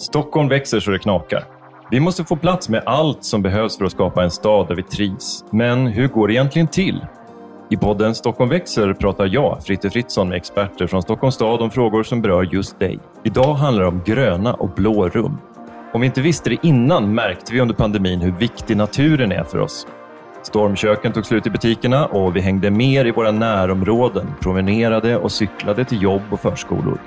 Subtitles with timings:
[0.00, 1.44] Stockholm växer så det knakar.
[1.90, 4.82] Vi måste få plats med allt som behövs för att skapa en stad där vi
[4.82, 5.44] trivs.
[5.50, 7.06] Men hur går det egentligen till?
[7.70, 12.02] I podden Stockholm växer pratar jag, Fritte Fritzson, med experter från Stockholms stad om frågor
[12.02, 12.98] som berör just dig.
[13.24, 15.38] Idag handlar det om gröna och blå rum.
[15.92, 19.58] Om vi inte visste det innan märkte vi under pandemin hur viktig naturen är för
[19.58, 19.86] oss.
[20.42, 25.84] Stormköken tog slut i butikerna och vi hängde mer i våra närområden, promenerade och cyklade
[25.84, 26.98] till jobb och förskolor.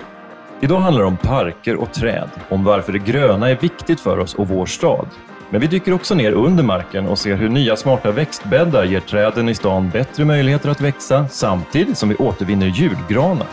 [0.63, 4.35] Idag handlar det om parker och träd, om varför det gröna är viktigt för oss
[4.35, 5.07] och vår stad.
[5.49, 9.49] Men vi dyker också ner under marken och ser hur nya smarta växtbäddar ger träden
[9.49, 13.47] i stan bättre möjligheter att växa samtidigt som vi återvinner julgranar.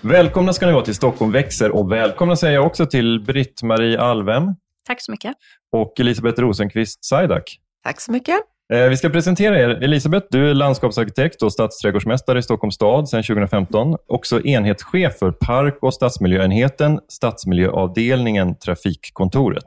[0.00, 4.54] Välkomna ska ni vara till Stockholm växer och välkomna säger jag också till Britt-Marie Alvem
[4.86, 5.34] Tack så mycket.
[5.72, 7.58] och Elisabeth Rosenqvist Sajdak.
[7.84, 8.40] Tack så mycket.
[8.72, 9.68] Eh, Vi ska presentera er.
[9.68, 13.96] Elisabeth, du är landskapsarkitekt och stadsträdgårdsmästare i Stockholms stad sedan 2015.
[14.08, 19.64] Också enhetschef för park och stadsmiljöenheten, stadsmiljöavdelningen, Trafikkontoret.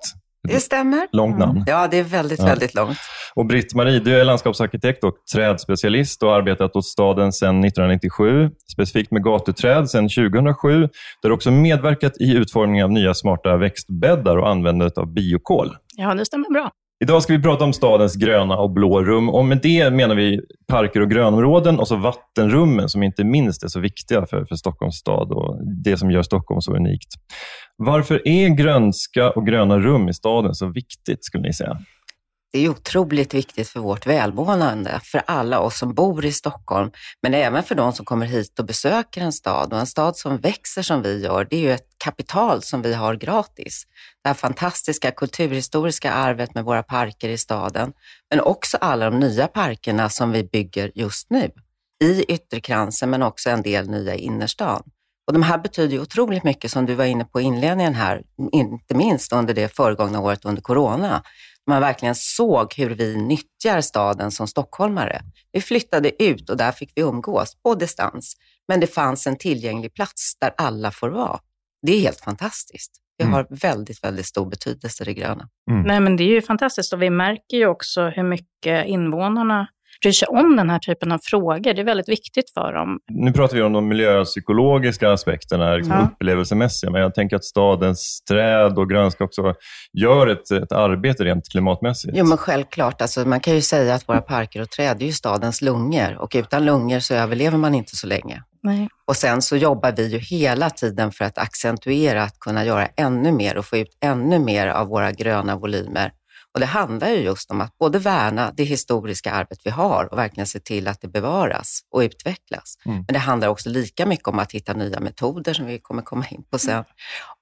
[0.47, 1.07] Det stämmer.
[1.11, 1.63] Långt namn.
[1.67, 2.45] Ja, det är väldigt, Ja.
[2.45, 2.97] väldigt långt.
[3.35, 9.11] Och Britt-Marie, du är landskapsarkitekt och trädspecialist och har arbetat åt staden sedan 1997, specifikt
[9.11, 10.89] med gatuträd sedan 2007.
[11.21, 15.75] Du har också medverkat i utformningen av nya smarta växtbäddar och användandet av biokol.
[15.95, 16.71] Ja, det stämmer bra.
[17.03, 20.41] Idag ska vi prata om stadens gröna och blå rum och med det menar vi
[20.67, 24.95] parker och grönområden och så vattenrummen som inte minst är så viktiga för, för Stockholms
[24.95, 27.07] stad och det som gör Stockholm så unikt.
[27.77, 31.77] Varför är grönska och gröna rum i staden så viktigt skulle ni säga?
[32.51, 37.33] Det är otroligt viktigt för vårt välmående, för alla oss som bor i Stockholm, men
[37.33, 39.73] även för de som kommer hit och besöker en stad.
[39.73, 42.93] Och en stad som växer som vi gör, det är ju ett kapital som vi
[42.93, 43.83] har gratis.
[44.23, 47.93] Det här fantastiska kulturhistoriska arvet med våra parker i staden,
[48.29, 51.51] men också alla de nya parkerna som vi bygger just nu
[52.03, 54.83] i ytterkransen, men också en del nya i innerstan.
[55.27, 58.23] Och de här betyder ju otroligt mycket som du var inne på i inledningen här,
[58.51, 61.23] inte minst under det föregångna året under corona.
[61.69, 65.21] Man verkligen såg hur vi nyttjar staden som stockholmare.
[65.51, 68.35] Vi flyttade ut och där fick vi umgås på distans.
[68.67, 71.39] Men det fanns en tillgänglig plats där alla får vara.
[71.87, 72.91] Det är helt fantastiskt.
[73.17, 73.33] Det Mm.
[73.33, 75.49] har väldigt, väldigt stor betydelse det gröna.
[75.85, 79.67] Nej, men det är ju fantastiskt och vi märker ju också hur mycket invånarna
[80.01, 81.73] bryr sig om den här typen av frågor.
[81.73, 82.99] Det är väldigt viktigt för dem.
[83.11, 86.07] Nu pratar vi om de miljöpsykologiska aspekterna, liksom Ja.
[86.13, 89.53] upplevelsemässiga, men jag tänker att stadens träd och grönska också
[89.93, 92.13] gör ett, ett arbete rent klimatmässigt.
[92.17, 93.01] Jo, men självklart.
[93.01, 96.31] Alltså, man kan ju säga att våra parker och träd är ju stadens lungor och
[96.35, 98.43] utan lungor så överlever man inte så länge.
[98.63, 98.89] Nej.
[99.07, 103.31] Och sen så jobbar vi ju hela tiden för att accentuera, att kunna göra ännu
[103.31, 106.11] mer och få ut ännu mer av våra gröna volymer.
[106.53, 110.17] Och det handlar ju just om att både värna det historiska arvet vi har och
[110.17, 112.75] verkligen se till att det bevaras och utvecklas.
[112.85, 112.97] Mm.
[112.97, 116.25] Men det handlar också lika mycket om att hitta nya metoder som vi kommer komma
[116.31, 116.83] in på sen.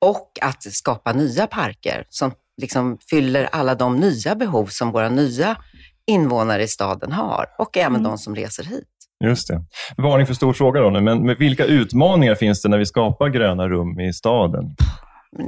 [0.05, 2.31] Och att skapa nya parker som
[2.61, 5.57] liksom fyller alla de nya behov som våra nya
[6.07, 8.03] invånare i staden har och även Mm.
[8.03, 8.87] de som reser hit.
[9.23, 9.63] Just det.
[9.97, 13.67] Varning för stor fråga då nu, men vilka utmaningar finns det när vi skapar gröna
[13.69, 14.75] rum i staden?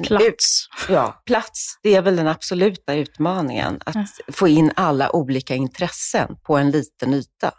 [0.04, 0.68] Plats.
[0.90, 1.80] Ja, plats.
[1.84, 3.80] Det är väl den absoluta utmaningen.
[3.86, 4.06] Att Ja.
[4.32, 7.52] få in alla olika intressen på en liten yta.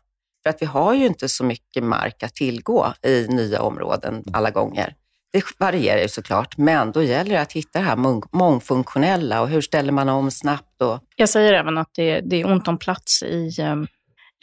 [0.42, 4.50] För att vi har ju inte så mycket mark att tillgå i nya områden alla
[4.50, 4.94] gånger.
[5.32, 9.48] Det varierar ju såklart, men då gäller det att hitta det här mång- mångfunktionella och
[9.48, 12.78] hur ställer man om snabbt och Jag säger även att det, det är ont om
[12.78, 13.86] plats i, ehm,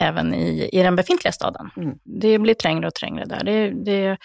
[0.02, 1.70] även i, i den befintliga staden.
[1.76, 1.94] Mm.
[2.04, 3.44] Det blir trängre och trängre där.
[3.44, 4.16] Det, det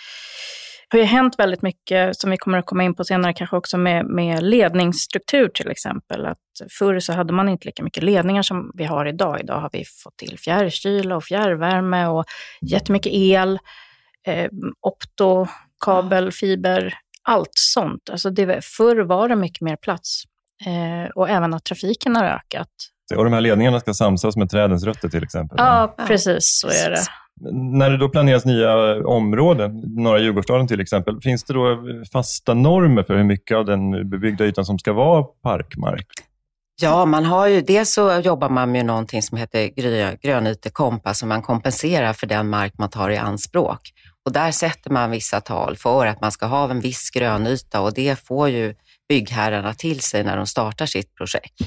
[0.98, 3.78] har ju hänt väldigt mycket, som vi kommer att komma in på senare, kanske också
[3.78, 6.26] med, med ledningsstruktur till exempel.
[6.26, 6.38] Att
[6.80, 9.40] förr så hade man inte lika mycket ledningar som vi har idag.
[9.40, 12.26] Idag har vi fått till fjärrkyla och fjärrvärme och
[12.62, 13.60] jättemycket el,
[14.28, 14.50] eh,
[14.82, 15.48] opto,
[15.86, 16.94] kabel, fiber,
[17.24, 18.10] allt sånt.
[18.12, 20.24] Alltså det, förr var det mycket mer plats.
[20.66, 22.70] Eh, och även att trafiken har ökat.
[23.16, 25.56] Och de här ledningarna ska samsas med trädens rötter till exempel.
[25.60, 27.02] Ja, Ja, precis så är det.
[27.52, 31.84] När det då planeras nya områden, norra Djurgårdsstaden till exempel, finns det då
[32.14, 36.08] fasta normer för hur mycket av den bebyggda ytan som ska vara parkmark?
[36.82, 39.70] Ja, man har ju, dels så jobbar man med någonting som heter
[40.22, 43.80] grönytekomp, alltså som man kompenserar för den mark man tar i anspråk.
[44.26, 47.94] Och där sätter man vissa tal för att man ska ha en viss grönyta och
[47.94, 48.76] det får ju
[49.10, 51.62] byggherrarna till sig när de startar sitt projekt.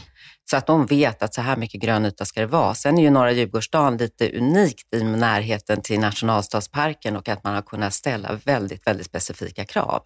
[0.50, 2.74] Så att de vet att så här mycket grönyta ska det vara.
[2.74, 7.62] Sen är ju norra Djurgårdsstaden lite unikt i närheten till nationalstadsparken och att man har
[7.62, 10.02] kunnat ställa väldigt, väldigt specifika krav.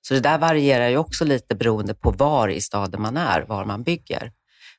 [0.00, 3.64] Så det där varierar ju också lite beroende på var i staden man är, var
[3.64, 4.32] man bygger.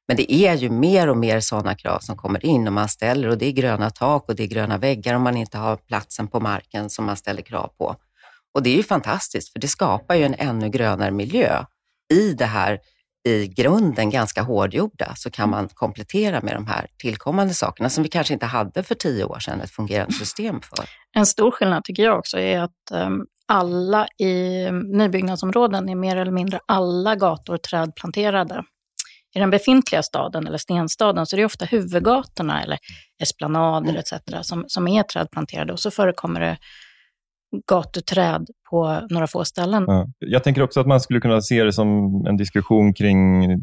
[0.07, 3.27] Men det är ju mer och mer sådana krav som kommer in och man ställer
[3.27, 6.27] och det är gröna tak och det är gröna väggar om man inte har platsen
[6.27, 7.95] på marken som man ställer krav på.
[8.53, 11.65] Och det är ju fantastiskt, för det skapar ju en ännu grönare miljö.
[12.13, 12.79] I det här
[13.25, 18.09] i grunden ganska hårdgjorda så kan man komplettera med de här tillkommande sakerna som vi
[18.09, 20.85] kanske inte hade för tio år sedan ett fungerande system för.
[21.15, 26.31] En stor skillnad tycker jag också är att um, alla i nybyggnadsområden är mer eller
[26.31, 28.63] mindre alla gator trädplanterade.
[29.35, 32.77] I den befintliga staden eller stenstaden så är det ofta huvudgatorna eller
[33.21, 33.95] esplanader mm.
[33.95, 34.47] etc.
[34.47, 36.57] Som, som är trädplanterade och så förekommer det
[37.67, 39.83] gatuträd på några få ställen.
[39.87, 40.07] Ja.
[40.19, 41.87] Jag tänker också att man skulle kunna se det som
[42.27, 43.15] en diskussion kring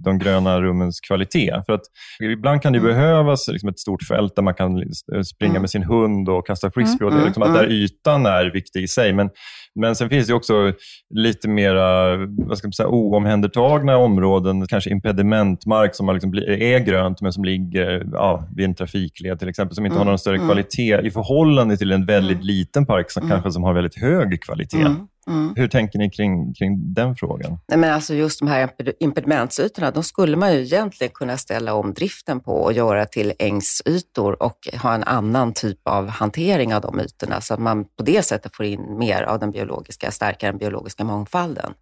[0.02, 1.62] de gröna rummens kvalitet.
[1.66, 1.82] För att
[2.20, 2.90] ibland kan det mm.
[2.90, 4.82] behövas liksom ett stort fält där man kan
[5.24, 5.62] springa mm.
[5.62, 7.06] med sin hund och kasta frisbee.
[7.06, 7.14] Mm.
[7.14, 7.76] Och det, liksom att där mm.
[7.76, 9.12] ytan är viktig i sig.
[9.12, 9.30] Men,
[9.74, 10.72] men sen finns det också
[11.14, 17.32] lite mera vad ska man säga, oomhändertagna områden, kanske impedimentmark som liksom är grönt men
[17.32, 21.10] som ligger ja, vid en trafikled till exempel, som inte har någon större kvalitet i
[21.10, 24.86] förhållande till en väldigt liten park som kanske som har väldigt hög kvalitet.
[25.26, 25.52] Mm.
[25.56, 27.58] Hur tänker ni kring, kring den frågan?
[27.68, 28.70] Nej, men alltså just de här
[29.00, 34.42] impedimentsytorna, de skulle man ju egentligen kunna ställa om driften på och göra till ängsytor
[34.42, 38.22] och ha en annan typ av hantering av de ytorna så att man på det
[38.22, 41.72] sättet får in mer av den biologiska, stärka den biologiska mångfalden.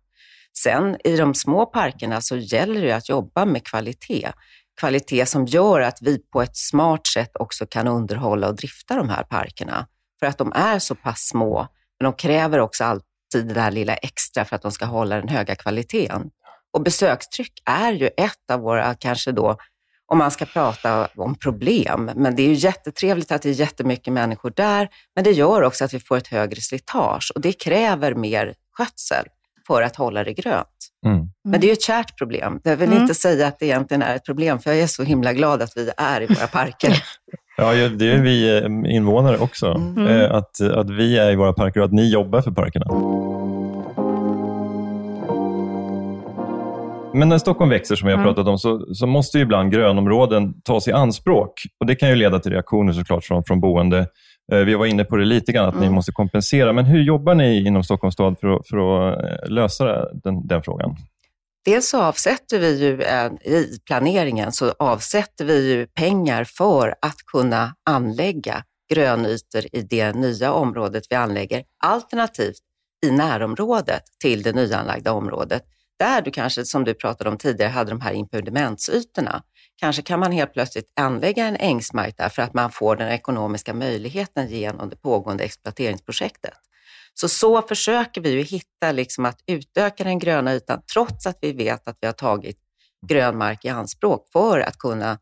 [0.62, 4.32] Sen i de små parkerna så gäller det att jobba med kvalitet.
[4.80, 9.08] Kvalitet som gör att vi på ett smart sätt också kan underhålla och drifta de
[9.08, 9.86] här parkerna.
[10.20, 11.66] För att de är så pass små,
[12.00, 15.16] men de kräver också allt alltid det där lilla extra för att de ska hålla
[15.16, 16.30] den höga kvaliteten.
[16.72, 19.56] Och besökstryck är ju ett av våra, kanske då,
[20.06, 22.10] om man ska prata om problem.
[22.16, 25.84] Men det är ju jättetrevligt att det är jättemycket människor där, men det gör också
[25.84, 29.24] att vi får ett högre slitage och det kräver mer skötsel
[29.66, 30.88] för att hålla det grönt.
[31.06, 31.26] Mm.
[31.44, 32.60] Men det är ju ett kärt problem.
[32.64, 33.02] Jag vill mm.
[33.02, 35.76] inte säga att det egentligen är ett problem, för jag är så himla glad att
[35.76, 37.04] vi är i våra parker.
[37.60, 39.66] Ja, det är vi eh, invånare också.
[39.66, 40.06] Mm.
[40.06, 42.86] Eh, att, att vi är i våra parker och att ni jobbar för parkerna.
[47.14, 50.60] Men när Stockholm växer, som vi har pratat om, så, så måste ju ibland grönområden
[50.60, 51.52] tas i anspråk.
[51.80, 54.06] Och Det kan ju leda till reaktioner såklart från, från boende.
[54.52, 55.88] Eh, vi var inne på det lite grann, att mm.
[55.88, 56.72] ni måste kompensera.
[56.72, 60.96] Men hur jobbar ni inom Stockholms stad för att, för att lösa den, den frågan?
[61.68, 67.16] Dels så avsätter vi ju eh, i planeringen så avsätter vi ju pengar för att
[67.32, 72.58] kunna anlägga grönytor i det nya området vi anlägger, alternativt
[73.06, 75.62] i närområdet till det nyanlagda området.
[75.98, 79.42] Där du kanske, som du pratade om tidigare, hade de här impedimentsytorna.
[79.76, 83.74] Kanske kan man helt plötsligt anlägga en ängsmark där för att man får den ekonomiska
[83.74, 86.54] möjligheten genom det pågående exploateringsprojektet.
[87.20, 91.52] Så så försöker vi ju hitta liksom att utöka den gröna ytan trots att vi
[91.52, 92.58] vet att vi har tagit
[93.06, 95.18] grön mark i anspråk för att kunna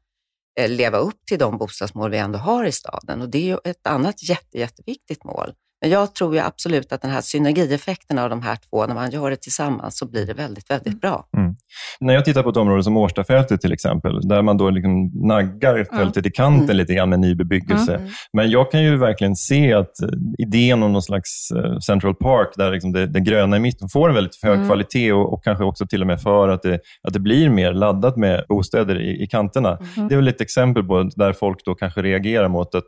[0.60, 3.20] eh, leva upp till de bostadsmål vi ändå har i staden.
[3.20, 5.54] Och det är ju ett annat jätte, jätteviktigt mål.
[5.80, 9.10] Men jag tror ju absolut att den här synergieffekten av de här två, när man
[9.10, 10.98] gör det tillsammans, så blir det väldigt, väldigt mm.
[10.98, 11.28] bra.
[11.36, 11.54] Mm.
[12.00, 15.84] När jag tittar på ett område som Årstafältet till exempel, där man då liksom naggar
[15.84, 16.28] fältet mm.
[16.28, 16.76] i kanten mm.
[16.76, 17.94] lite grann med ny bebyggelse.
[17.94, 18.08] Mm.
[18.32, 20.08] Men jag kan ju verkligen se att eh,
[20.38, 24.08] idén om någon slags eh, Central Park, där liksom det, det gröna i mitten får
[24.08, 24.68] en väldigt hög mm.
[24.68, 27.72] kvalitet och, och, kanske också till och med för att det, att det blir mer
[27.72, 29.78] laddat med bostäder i, i kanterna.
[30.08, 32.84] Det är väl ett exempel på där folk då kanske reagerar mot att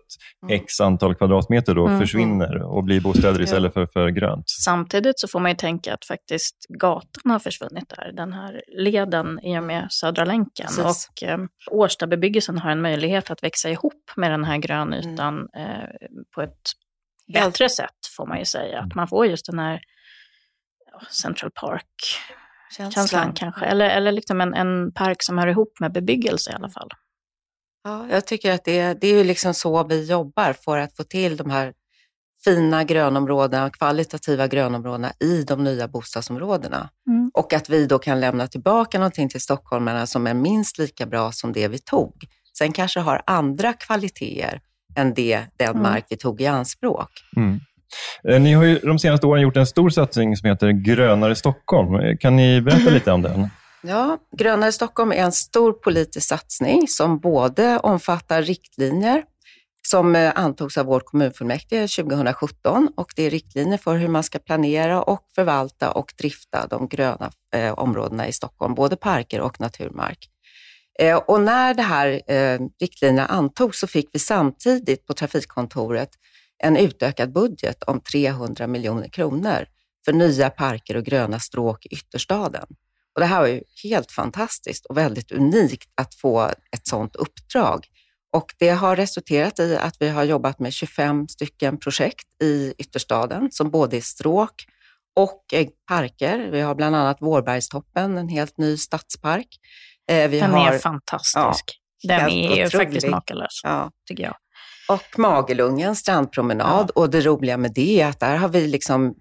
[0.51, 4.45] x antal kvadratmeter då försvinner och blir bostäder istället för, för grönt.
[4.65, 9.41] Samtidigt så får man ju tänka att faktiskt gatan har försvunnit där, den här leden
[9.43, 10.67] i och med Södra länken.
[10.67, 11.09] Precis.
[11.11, 11.39] Och eh,
[11.71, 15.71] Årstabebyggelsen har en möjlighet att växa ihop med den här grönytan mm.
[15.71, 15.89] eh,
[16.35, 16.63] på ett
[17.33, 17.69] bättre ja.
[17.69, 18.81] sätt, får man ju säga.
[18.81, 19.81] Att man får just den här
[21.11, 23.65] Central Park-känslan kanske.
[23.65, 26.89] Eller, eller liksom en, en park som hör ihop med bebyggelse i alla fall.
[27.85, 31.05] Ja, jag tycker att det, det är ju liksom så vi jobbar för att få
[31.05, 31.73] till de här
[32.45, 36.89] fina grönområdena, kvalitativa grönområdena i de nya bostadsområdena.
[37.09, 37.31] Mm.
[37.35, 41.33] Och att vi då kan lämna tillbaka någonting till stockholmarna som är minst lika bra
[41.33, 42.15] som det vi tog.
[42.59, 44.61] Sen kanske har andra kvaliteter
[44.97, 45.83] än det, den mm.
[45.83, 47.11] mark vi tog i anspråk.
[47.37, 47.61] Mm.
[48.29, 51.95] Eh, ni har ju de senaste åren gjort en stor satsning som heter Grönare Stockholm.
[51.95, 53.49] Eh, kan ni berätta lite om den?
[53.83, 59.23] Ja, Grönare Stockholm är en stor politisk satsning som både omfattar riktlinjer
[59.91, 64.39] som eh, antogs av vårt kommunfullmäktige 2017 och det är riktlinjer för hur man ska
[64.39, 70.29] planera och förvalta och drifta de gröna eh, områdena i Stockholm, både parker och naturmark.
[70.99, 76.11] Eh, och när det här eh, riktlinjerna antogs så fick vi samtidigt på trafikkontoret
[76.59, 79.67] en utökad budget om 300 miljoner kronor
[80.05, 82.67] för nya parker och gröna stråk i ytterstaden.
[83.15, 87.87] Och det här var ju helt fantastiskt och väldigt unikt att få ett sådant uppdrag.
[88.33, 93.49] Och det har resulterat i att vi har jobbat med 25 stycken projekt i ytterstaden
[93.51, 94.65] som både är stråk
[95.17, 95.45] och
[95.89, 96.49] parker.
[96.53, 99.49] Vi har bland annat Vårbergstoppen, en helt ny stadspark.
[100.11, 101.81] Eh, vi Den har, är fantastisk.
[102.01, 102.73] Ja, Den är otrolig.
[102.73, 103.91] faktiskt makalös, ja.
[104.09, 104.35] tycker jag.
[104.89, 106.91] Och Magelungen strandpromenad.
[106.95, 107.03] Ja.
[107.03, 109.15] Och det roliga med det är att där har vi liksom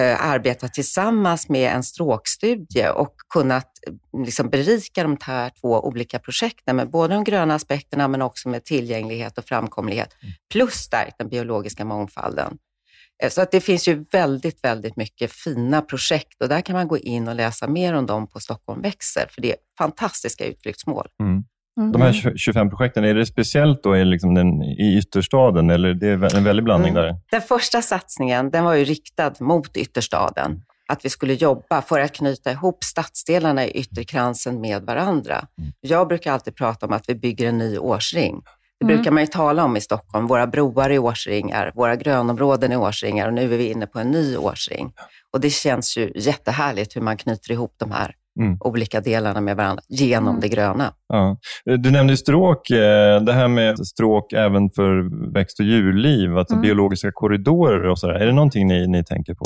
[0.00, 6.76] arbetat tillsammans med en stråkstudie och kunnat eh, liksom berika de här två olika projekten
[6.76, 10.16] med både de gröna aspekterna men också med tillgänglighet och framkomlighet.
[10.22, 10.34] Mm.
[10.52, 12.58] Plus stärkt den biologiska mångfalden.
[13.22, 16.88] Eh, så att det finns ju väldigt, väldigt mycket fina projekt och där kan man
[16.88, 21.08] gå in och läsa mer om dem på Stockholm växer, för det är fantastiska utflyktsmål.
[21.20, 21.44] Mm.
[21.78, 21.92] Mm.
[21.92, 26.36] De här 25 projekten, är det speciellt då liksom den, i ytterstaden eller det är
[26.36, 27.02] en väldig blandning mm.
[27.02, 27.16] där?
[27.30, 30.62] Den första satsningen den var ju riktad mot ytterstaden.
[30.88, 35.46] Att vi skulle jobba för att knyta ihop stadsdelarna i ytterkransen med varandra.
[35.58, 35.72] Mm.
[35.80, 38.42] Jag brukar alltid prata om att vi bygger en ny årsring.
[38.80, 38.96] Det mm.
[38.96, 40.26] brukar man ju tala om i Stockholm.
[40.26, 44.10] Våra broar är årsringar, våra grönområden är årsringar och nu är vi inne på en
[44.10, 44.92] ny årsring.
[45.32, 48.56] Och det känns ju jättehärligt hur man knyter ihop de här mm.
[48.60, 50.40] olika delarna med varandra genom mm.
[50.40, 50.92] det gröna.
[51.08, 51.36] Ja.
[51.64, 56.62] Du nämnde stråk, eh, det här med stråk även för växt och djurliv, alltså mm.
[56.62, 58.14] biologiska korridorer och sådär.
[58.14, 59.44] Är det någonting ni, ni tänker på?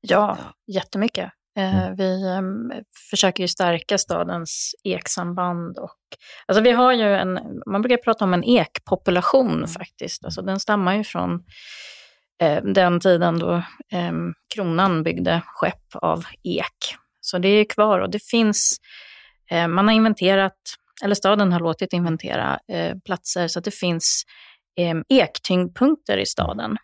[0.00, 1.30] Ja, jättemycket.
[1.56, 1.96] Eh, mm.
[1.96, 2.72] Vi um,
[3.10, 5.78] försöker ju stärka stadens eksamband.
[5.78, 5.98] Och,
[6.46, 9.68] alltså vi har ju en, man brukar prata om en ekpopulation mm.
[9.68, 10.24] faktiskt.
[10.24, 11.44] Alltså den stammar ju från
[12.42, 13.54] eh, den tiden då
[13.92, 14.12] eh,
[14.54, 16.96] kronan byggde skepp av ek.
[17.24, 18.76] Så det är kvar och det finns,
[19.50, 20.58] eh, man har inventerat,
[21.04, 24.22] eller staden har låtit inventera eh, platser så att det finns
[24.78, 26.76] eh, ektyngdpunkter i staden.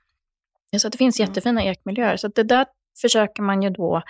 [0.76, 1.28] Så att det finns mm.
[1.28, 2.16] jättefina ekmiljöer.
[2.16, 2.66] Så det där
[3.00, 4.02] försöker man ju då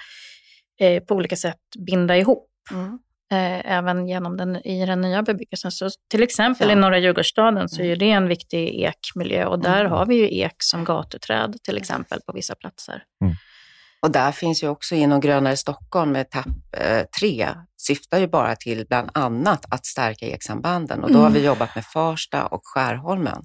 [0.81, 2.49] eh, på olika sätt binda ihop.
[2.71, 2.99] Mm.
[3.33, 5.73] Eh, även genom den, i den nya bebyggelsen.
[5.73, 6.73] Så till exempel ja.
[6.73, 7.99] i norra Djurgårdsstaden så är mm.
[7.99, 9.93] det en viktig ekmiljö och där mm.
[9.93, 13.03] har vi ju ek som gatuträd till exempel på vissa platser.
[13.25, 13.35] Mm.
[14.01, 17.49] Och där finns ju också inom Grönare Stockholm, etapp eh, tre,
[17.81, 21.05] syftar ju bara till bland annat att stärka eksambanden.
[21.05, 21.47] Och då har vi mm.
[21.47, 23.45] jobbat med Farsta och Skärholmen.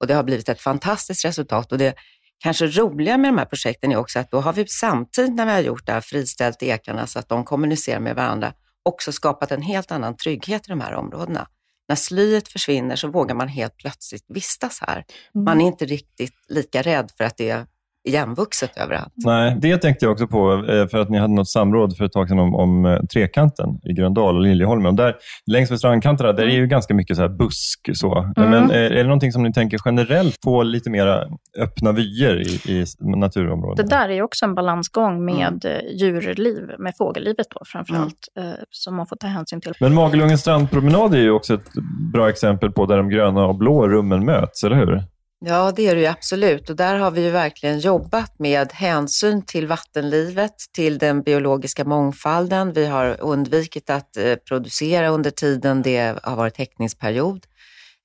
[0.00, 1.72] Och det har blivit ett fantastiskt resultat.
[1.72, 1.94] Och det
[2.38, 5.52] kanske roliga med de här projekten är också att då har vi samtidigt när vi
[5.52, 8.52] har gjort det här friställt ekarna så att de kommunicerar med varandra,
[8.82, 11.48] också skapat en helt annan trygghet i de här områdena.
[11.88, 15.04] När slyet försvinner så vågar man helt plötsligt vistas här.
[15.34, 15.44] Mm.
[15.44, 17.66] Man är inte riktigt lika rädd för att det är
[18.08, 19.12] igenvuxet överallt.
[19.16, 22.12] Nej, det tänkte jag också på, eh, för att ni hade något samråd för ett
[22.12, 24.86] tag sedan om, om eh, Trekanten i Gröndal och Liljeholmen.
[24.86, 27.90] Och där, längs med strandkanterna där är ju ganska mycket så busk.
[27.92, 28.32] Så.
[28.36, 28.50] Mm.
[28.50, 31.24] Men är, eh, är det någonting som ni tänker generellt på lite mera
[31.58, 33.86] öppna vyer i, i naturområden?
[33.86, 35.96] Det där är också en balansgång med mm.
[35.96, 38.56] djurliv, med fågellivet då framförallt, mm.
[38.70, 39.72] som man får ta hänsyn till.
[39.80, 41.72] Men Magelungens strandpromenad är ju också ett
[42.12, 45.04] bra exempel på där de gröna och blå rummen möts, eller hur?
[45.40, 46.70] Ja, det är det ju absolut.
[46.70, 52.72] Och där har vi ju verkligen jobbat med hänsyn till vattenlivet, till den biologiska mångfalden.
[52.72, 57.46] Vi har undvikit att eh, producera under tiden det har varit häckningsperiod.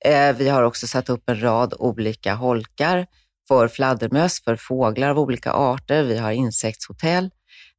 [0.04, 3.06] Eh, vi har också satt upp en rad olika holkar
[3.48, 6.02] för fladdermöss, för fåglar av olika arter.
[6.02, 7.30] Vi har insektshotell.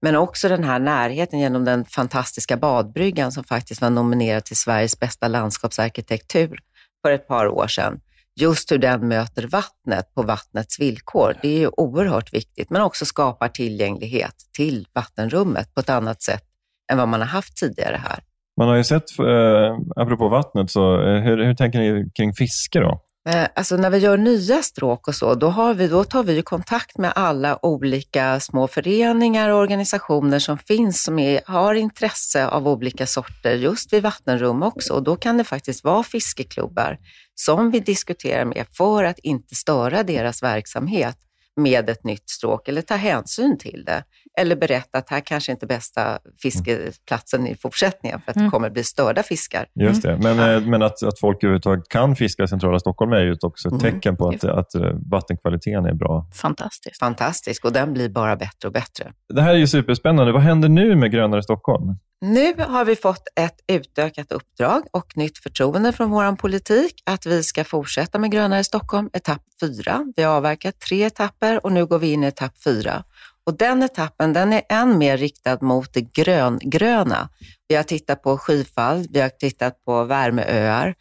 [0.01, 4.99] Men också den här närheten genom den fantastiska badbryggan som faktiskt var nominerad till Sveriges
[4.99, 6.59] bästa landskapsarkitektur
[7.01, 7.99] för ett par år sedan
[8.39, 11.33] just hur den möter vattnet på vattnets villkor.
[11.41, 16.43] Det är ju oerhört viktigt, men också skapar tillgänglighet till vattenrummet på ett annat sätt
[16.91, 18.19] än vad man har haft tidigare här.
[18.57, 22.79] Man har ju sett, eh, apropå vattnet, så, eh, hur, hur tänker ni kring fiske
[22.79, 23.01] då?
[23.29, 26.41] Eh, alltså när vi gör nya stråk och så, då, har vi, då tar vi
[26.41, 32.67] kontakt med alla olika små föreningar och organisationer som finns som är, har intresse av
[32.67, 34.93] olika sorter just vid vattenrum också.
[34.93, 36.97] Och då kan det faktiskt vara fiskeklubbar
[37.35, 41.17] som vi diskuterar med för att inte störa deras verksamhet
[41.55, 44.03] med ett nytt stråk eller ta hänsyn till det.
[44.37, 48.47] Eller berätta att här kanske inte är bästa fiskeplatsen i fortsättningen för att mm.
[48.47, 49.65] det kommer bli störda fiskar.
[49.75, 50.69] Just det, men, mm.
[50.69, 53.93] men att, att folk överhuvudtaget kan fiska i centrala Stockholm är ju också ett mm.
[53.93, 56.27] tecken på att, att eh, vattenkvaliteten är bra.
[56.33, 56.99] Fantastiskt.
[56.99, 59.11] Fantastisk och den blir bara bättre och bättre.
[59.33, 60.31] Det här är ju superspännande.
[60.31, 61.95] Vad händer nu med Grönare Stockholm?
[62.21, 67.43] Nu har vi fått ett utökat uppdrag och nytt förtroende från vår politik att vi
[67.43, 70.05] ska fortsätta med Grönare Stockholm, etapp fyra.
[70.15, 73.03] Vi har avverkat tre etapper och nu går vi in i etapp fyra.
[73.45, 77.29] Och den etappen den är än mer riktad mot det gröngröna.
[77.67, 80.95] Vi har tittat på skyfall, vi har tittat på värmeöar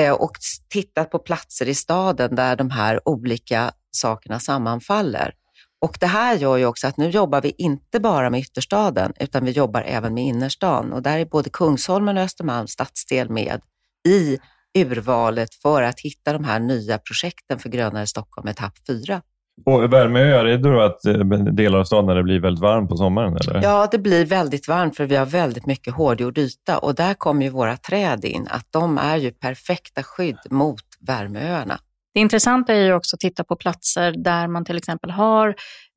[0.00, 0.32] eh, och
[0.68, 5.34] tittat på platser i staden där de här olika sakerna sammanfaller.
[5.80, 9.44] Och det här gör ju också att nu jobbar vi inte bara med ytterstaden, utan
[9.44, 10.92] vi jobbar även med innerstan.
[10.92, 13.60] Och där är både Kungsholmen och Östermalms stadsdel med
[14.08, 14.38] i
[14.78, 19.22] urvalet för att hitta de här nya projekten för Grönare Stockholm etapp 4.
[19.64, 21.14] Och värmeöar, är det då att eh,
[21.52, 23.36] delar av staden det blir väldigt varmt på sommaren?
[23.36, 23.62] Eller?
[23.62, 27.42] Ja, det blir väldigt varmt för vi har väldigt mycket hårdgjord yta och där kommer
[27.42, 31.78] ju våra träd in, att de är ju perfekta skydd mot värmeöarna.
[32.14, 35.54] Det intressanta är ju också att titta på platser där man till exempel har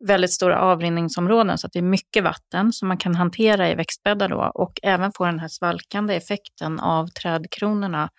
[0.08, 4.30] väldigt stora avrinningsområden så att det är mycket vatten som man kan hantera i växtbäddar
[4.30, 8.10] då och även få den här svalkande effekten av trädkronorna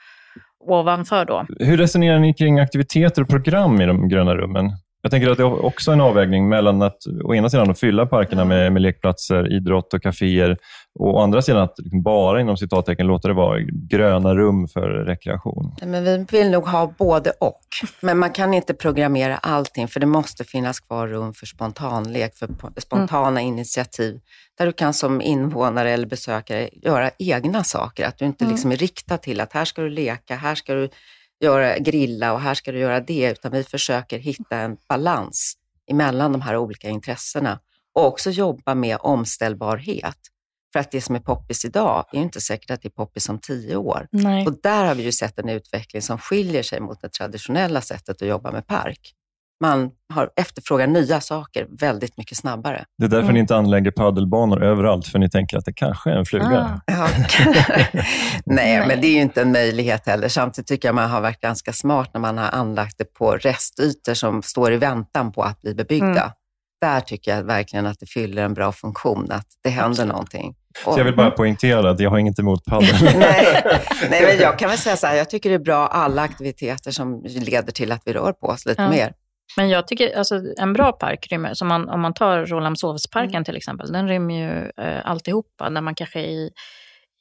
[0.65, 1.47] ovanför då.
[1.59, 4.71] Hur resonerar ni kring aktiviteter och program i de gröna rummen?
[5.05, 8.07] Jag tänker att det är också en avvägning mellan att å ena sidan att fylla
[8.07, 10.57] parkerna med, med lekplatser, idrott och kaféer
[10.99, 14.89] och å andra sidan att liksom bara inom citattecken låta det vara gröna rum för
[14.89, 15.77] rekreation.
[15.83, 17.61] Men vi vill nog ha både och.
[18.01, 22.49] Men man kan inte programmera allting för det måste finnas kvar rum för spontanlek, för
[22.81, 23.55] spontana mm.
[23.55, 24.21] initiativ
[24.59, 28.07] där du kan som invånare eller besökare göra egna saker.
[28.07, 28.53] Att du inte mm.
[28.53, 30.89] liksom är riktad till att här ska du leka, här ska du
[31.41, 35.55] göra, grilla och här ska du göra det, utan vi försöker hitta en balans
[35.91, 37.61] emellan de här olika intressena
[37.95, 40.19] och också jobba med omställbarhet.
[40.73, 43.39] För att det som är poppis idag är inte säkert att det är poppis om
[43.39, 44.09] tio år.
[44.11, 44.47] Nej.
[44.47, 48.23] Och där har vi ju sett en utveckling som skiljer sig mot det traditionella sättet
[48.23, 49.15] att jobba med park
[49.65, 52.85] man har efterfrågar nya saker väldigt mycket snabbare.
[52.99, 53.35] Det är därför mm.
[53.35, 56.81] ni inte anlägger paddelbanor överallt, för ni tänker att det kanske är en fluga.
[56.87, 56.93] Ah.
[56.93, 57.09] Ja.
[58.47, 60.29] Nej, men det är ju inte en möjlighet heller.
[60.29, 64.15] Samtidigt tycker jag man har varit ganska smart när man har anlagt det på restytor
[64.15, 66.07] som står i väntan på att bli bebyggda.
[66.07, 66.33] Mm.
[66.81, 70.13] Där tycker jag verkligen att det fyller en bra funktion, att det händer Absolut.
[70.13, 70.55] någonting.
[70.85, 72.89] Så jag vill bara poängtera att jag har inget emot padel.
[73.03, 73.63] nej,
[74.11, 76.91] nej, men jag kan väl säga så här, jag tycker det är bra alla aktiviteter
[76.91, 78.91] som leder till att vi rör på oss lite ja.
[78.91, 79.13] mer.
[79.57, 83.45] Men jag tycker alltså, en bra park rymmer, som man, om man tar Rålambshovsparken mm.
[83.45, 85.69] till exempel, den rymmer ju eh, alltihopa.
[85.69, 86.51] När man kanske i,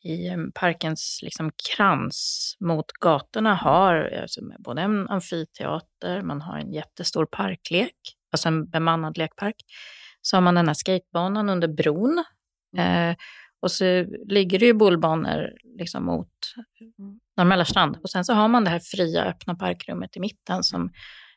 [0.03, 6.73] i eh, parkens liksom, krans mot gatorna har alltså, både en amfiteater, man har en
[6.73, 7.95] jättestor parklek,
[8.31, 9.55] alltså en bemannad lekpark.
[10.21, 12.23] Så har man den här skatebanan under bron.
[12.77, 13.09] Mm.
[13.09, 13.15] Eh,
[13.61, 16.29] och så ligger det ju bollbanor liksom mot.
[17.37, 17.97] Norr Mälarstrand.
[18.03, 20.91] Och sen så har man det här fria öppna parkrummet i mitten som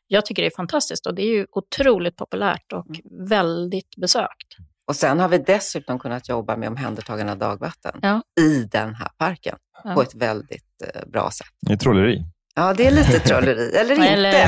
[0.09, 3.29] jag tycker det är fantastiskt och det är ju otroligt populärt och mm.
[3.29, 4.57] väldigt besökt.
[4.88, 8.23] Och sen har vi dessutom kunnat jobba med omhändertagande av dagvatten ja.
[8.40, 9.95] i den här parken ja.
[9.95, 10.64] på ett väldigt
[10.95, 11.47] eh, bra sätt.
[11.66, 12.23] Det är trolleri.
[12.55, 14.09] Ja, det är lite trolleri, eller inte.
[14.09, 14.40] Eller,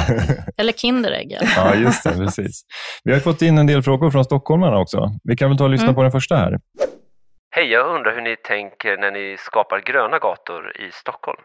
[0.57, 1.39] eller Kinderägg.
[1.57, 2.11] Ja, just det.
[2.11, 2.63] Precis.
[3.05, 5.11] Vi har fått in en del frågor från stockholmarna också.
[5.25, 5.95] Vi kan väl ta och lyssna mm.
[5.95, 6.59] på den första här.
[7.51, 11.43] Hej, jag undrar hur ni tänker när ni skapar gröna gator i Stockholm?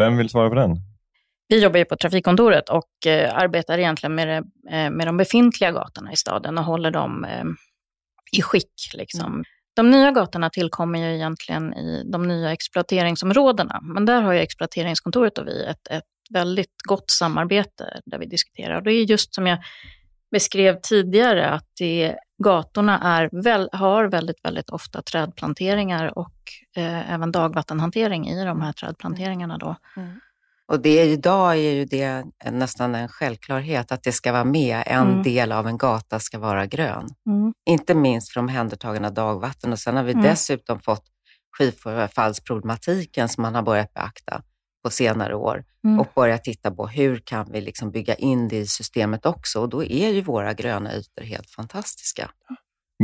[0.00, 0.76] Vem vill svara på den?
[1.48, 5.72] Vi jobbar ju på trafikkontoret och eh, arbetar egentligen med, det, eh, med de befintliga
[5.72, 7.44] gatorna i staden och håller dem eh,
[8.32, 8.92] i skick.
[8.94, 9.32] Liksom.
[9.32, 9.44] Mm.
[9.76, 13.80] De nya gatorna tillkommer ju egentligen i de nya exploateringsområdena.
[13.82, 18.76] Men där har ju exploateringskontoret och vi ett, ett väldigt gott samarbete där vi diskuterar.
[18.76, 19.58] Och det är just som jag
[20.30, 26.34] beskrev tidigare att det, gatorna är väl, har väldigt, väldigt ofta trädplanteringar och
[26.76, 29.58] eh, även dagvattenhantering i de här trädplanteringarna.
[29.58, 29.76] Då.
[29.96, 30.20] Mm.
[30.72, 34.82] Och det idag är ju det nästan en självklarhet att det ska vara med.
[34.86, 35.22] En mm.
[35.22, 37.08] del av en gata ska vara grön.
[37.26, 37.52] Mm.
[37.66, 39.72] Inte minst för omhändertagande av dagvatten.
[39.72, 40.24] Och sen har vi mm.
[40.24, 41.04] dessutom fått
[41.58, 44.42] skifallsproblematiken som man har börjat beakta
[44.84, 46.00] på senare år mm.
[46.00, 49.60] och börjat titta på hur kan vi liksom bygga in det i systemet också.
[49.60, 52.30] Och då är ju våra gröna ytor helt fantastiska.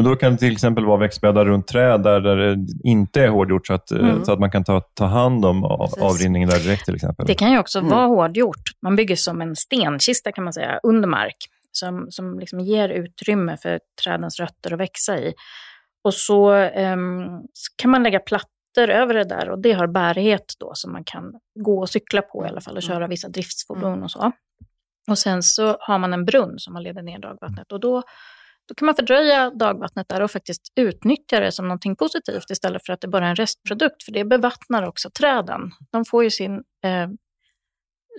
[0.01, 3.29] Men då kan det till exempel vara växtbäddar runt träd där, där det inte är
[3.29, 4.25] hårdgjort så att, eh, mm.
[4.25, 5.65] så att man kan ta, ta hand om
[6.01, 7.27] avrinningen där direkt till exempel.
[7.27, 7.91] Det kan ju också mm.
[7.91, 8.63] vara hårdgjort.
[8.83, 11.37] Man bygger som en stenkista kan man säga, under mark
[11.73, 15.35] som, som liksom ger utrymme för trädens rötter att växa i.
[16.05, 17.43] Och så, um,
[17.77, 21.33] kan man lägga plattor över det där och det har bärighet då som man kan
[21.61, 23.11] gå och cykla på i alla fall och köra mm.
[23.11, 24.33] vissa driftsfordon och så.
[25.11, 28.03] Och sen så har man en brunn som man leder ner dagvattnet och då
[28.71, 32.93] då kan man fördröja dagvattnet där och faktiskt utnyttja det som någonting positivt istället för
[32.93, 34.03] att det bara är en restprodukt.
[34.03, 35.61] För det bevattnar också träden.
[35.93, 37.09] De får ju sin eh,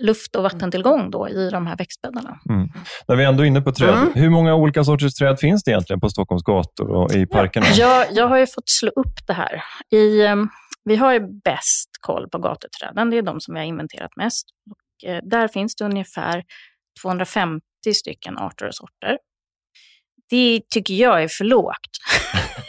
[0.02, 2.40] luft och vattentillgång då i de här växtbäddarna.
[2.48, 2.68] Mm.
[3.08, 4.12] När vi ändå är inne på träd, mm.
[4.14, 7.66] hur många olika sorters träd finns det egentligen på Stockholms gator och i parkerna?
[7.74, 9.62] Ja, jag har ju fått slå upp det här.
[9.90, 10.36] I, eh,
[10.84, 14.46] vi har ju bäst koll på gatuträden, det är de som vi har inventerat mest.
[14.70, 16.44] Och, eh, där finns det ungefär
[17.02, 17.60] 250
[17.94, 19.18] stycken arter och sorter
[20.32, 21.76] det tycker jag är för lågt.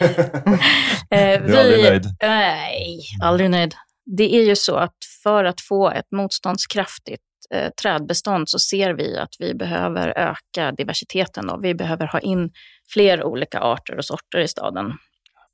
[1.10, 2.04] eh, vi, du är aldrig nöjd?
[2.22, 3.74] Nej, aldrig nöjd.
[4.16, 7.22] Det är ju så att för att få ett motståndskraftigt
[7.54, 11.46] eh, trädbestånd så ser vi att vi behöver öka diversiteten.
[11.46, 11.58] Då.
[11.62, 12.50] Vi behöver ha in
[12.92, 14.92] fler olika arter och sorter i staden.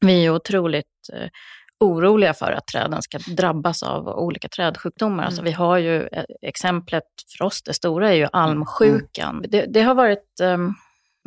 [0.00, 1.28] Vi är otroligt eh,
[1.80, 5.14] oroliga för att träden ska drabbas av olika trädsjukdomar.
[5.14, 5.26] Mm.
[5.26, 7.04] Alltså vi har ju eh, exemplet
[7.38, 9.44] för oss, det stora är ju almsjukan.
[9.48, 10.74] Det, det har varit um,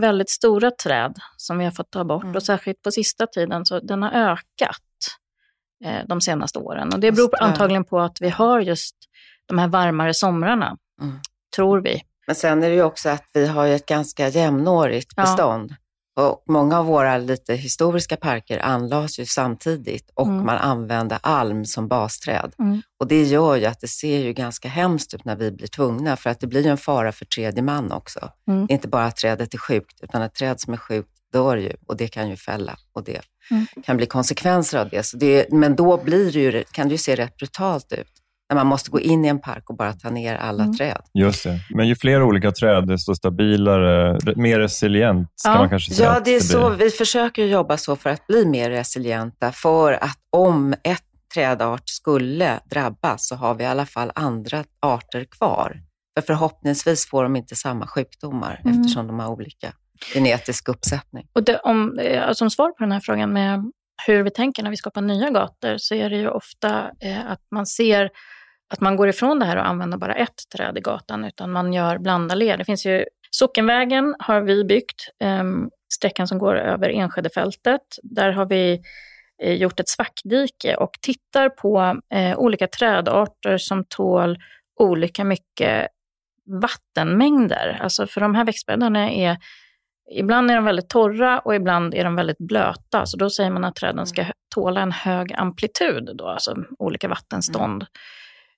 [0.01, 2.35] väldigt stora träd som vi har fått ta bort Mm.
[2.35, 4.79] och särskilt på sista tiden så den har ökat
[5.85, 6.93] eh, de senaste åren.
[6.93, 7.37] Och det beror det.
[7.37, 8.95] antagligen på att vi har just
[9.45, 11.19] de här varmare somrarna, Mm.
[11.55, 12.01] tror vi.
[12.27, 15.23] Men sen är det ju också att vi har ett ganska jämnårigt Ja.
[16.15, 20.45] Och många av våra lite historiska parker anlades ju samtidigt och Mm.
[20.45, 22.51] man använde alm som basträd.
[22.59, 22.81] Mm.
[22.99, 26.15] Och det gör ju att det ser ju ganska hemskt ut när vi blir tvungna,
[26.17, 28.29] för att det blir ju en fara för tredje man också.
[28.47, 28.65] Mm.
[28.65, 31.57] Det är inte bara att trädet är sjukt, utan ett träd som är sjukt dör
[31.57, 33.21] ju och det kan ju fälla och det
[33.51, 33.65] Mm.
[33.85, 35.03] kan bli konsekvenser av det.
[35.03, 38.07] Så det men då blir det ju, kan det ju se rätt brutalt ut
[38.53, 40.75] när man måste gå in i en park och bara ta ner alla Mm.
[40.77, 41.01] träd.
[41.13, 41.59] Just det.
[41.69, 45.57] Men ju fler olika träd, desto stabilare, mer resilient ska Ja.
[45.57, 46.69] man kanske säga Ja, det är så.
[46.69, 46.77] blir.
[46.85, 49.51] Vi försöker jobba så för att bli mer resilienta.
[49.51, 55.23] För att om ett trädart skulle drabbas så har vi i alla fall andra arter
[55.25, 55.81] kvar.
[56.15, 58.79] För förhoppningsvis får de inte samma sjukdomar Mm.
[58.81, 59.73] eftersom de har olika
[60.13, 61.27] genetisk uppsättning.
[61.35, 63.71] Och det, om, eh, som svar på den här frågan med
[64.07, 67.39] hur vi tänker när vi skapar nya gator så är det ju ofta eh, att
[67.51, 68.09] man ser
[68.73, 71.73] att man går ifrån det här och använder bara ett träd i gatan utan man
[71.73, 72.59] gör blandade led.
[72.59, 75.43] Det finns ju Sockenvägen har vi byggt, eh,
[75.93, 77.81] sträckan som går över Enskedefältet.
[78.03, 78.81] Där har vi
[79.43, 84.37] eh, gjort ett svackdike och tittar på eh, olika trädarter som tål
[84.79, 85.87] olika mycket
[86.61, 87.79] vattenmängder.
[87.81, 89.37] Alltså för de här växtbäddarna är
[90.11, 93.05] Ibland är de väldigt torra och ibland är de väldigt blöta.
[93.05, 97.85] Så då säger man att träden ska tåla en hög amplitud, då, alltså olika vattenstånd.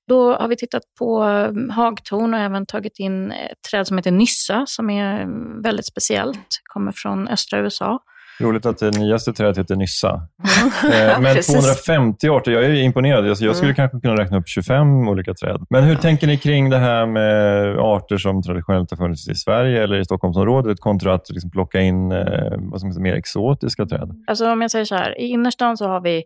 [0.07, 4.11] Då har vi tittat på eh, hagtorn och även tagit in ett träd som heter
[4.11, 5.27] nyssa, som är eh,
[5.63, 7.99] väldigt speciellt, kommer från östra USA.
[8.39, 10.13] Roligt att det nyaste trädet heter Nyssa.
[10.93, 11.53] Eh, Men precis.
[11.55, 13.27] 250 arter, jag är imponerad.
[13.27, 13.75] Jag skulle Mm.
[13.75, 15.65] kanske kunna räkna upp 25 olika träd.
[15.69, 19.83] Men hur tänker ni kring det här med arter som traditionellt har funnits i Sverige
[19.83, 22.17] eller i Stockholmsområdet kontra att liksom plocka in eh,
[22.51, 24.11] vad man säga, mer exotiska träd?
[24.27, 26.23] Alltså om jag säger så här, i innerstan så har vi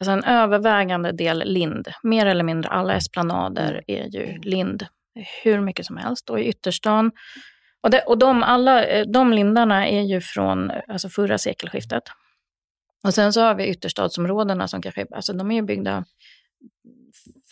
[0.00, 1.88] alltså en övervägande del lind.
[2.02, 4.86] Mer eller mindre alla esplanader är ju lind,
[5.42, 6.30] hur mycket som helst.
[6.30, 7.12] Och i ytterstan,
[7.80, 12.02] och, det, och de, alla, eh, de lindarna är ju från alltså förra sekelskiftet.
[13.04, 16.04] Och sen så har vi ytterstadsområdena som kanske, alltså de är ju byggda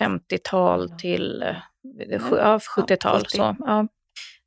[0.00, 3.18] 50-tal till eh, sju- ja, 70-tal.
[3.18, 3.37] 70.
[3.37, 3.88] Så, ja.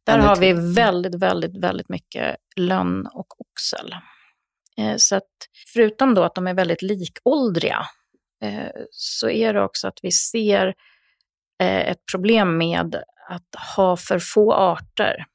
[0.06, 3.96] Där har vi väldigt, väldigt, väldigt mycket lönn och oxel.
[4.78, 5.30] Eh, så att
[5.74, 7.86] förutom då att de är väldigt likåldriga
[8.44, 10.68] eh, så är det också att vi ser
[11.64, 12.96] eh, ett problem med
[13.30, 15.26] att ha för få arter.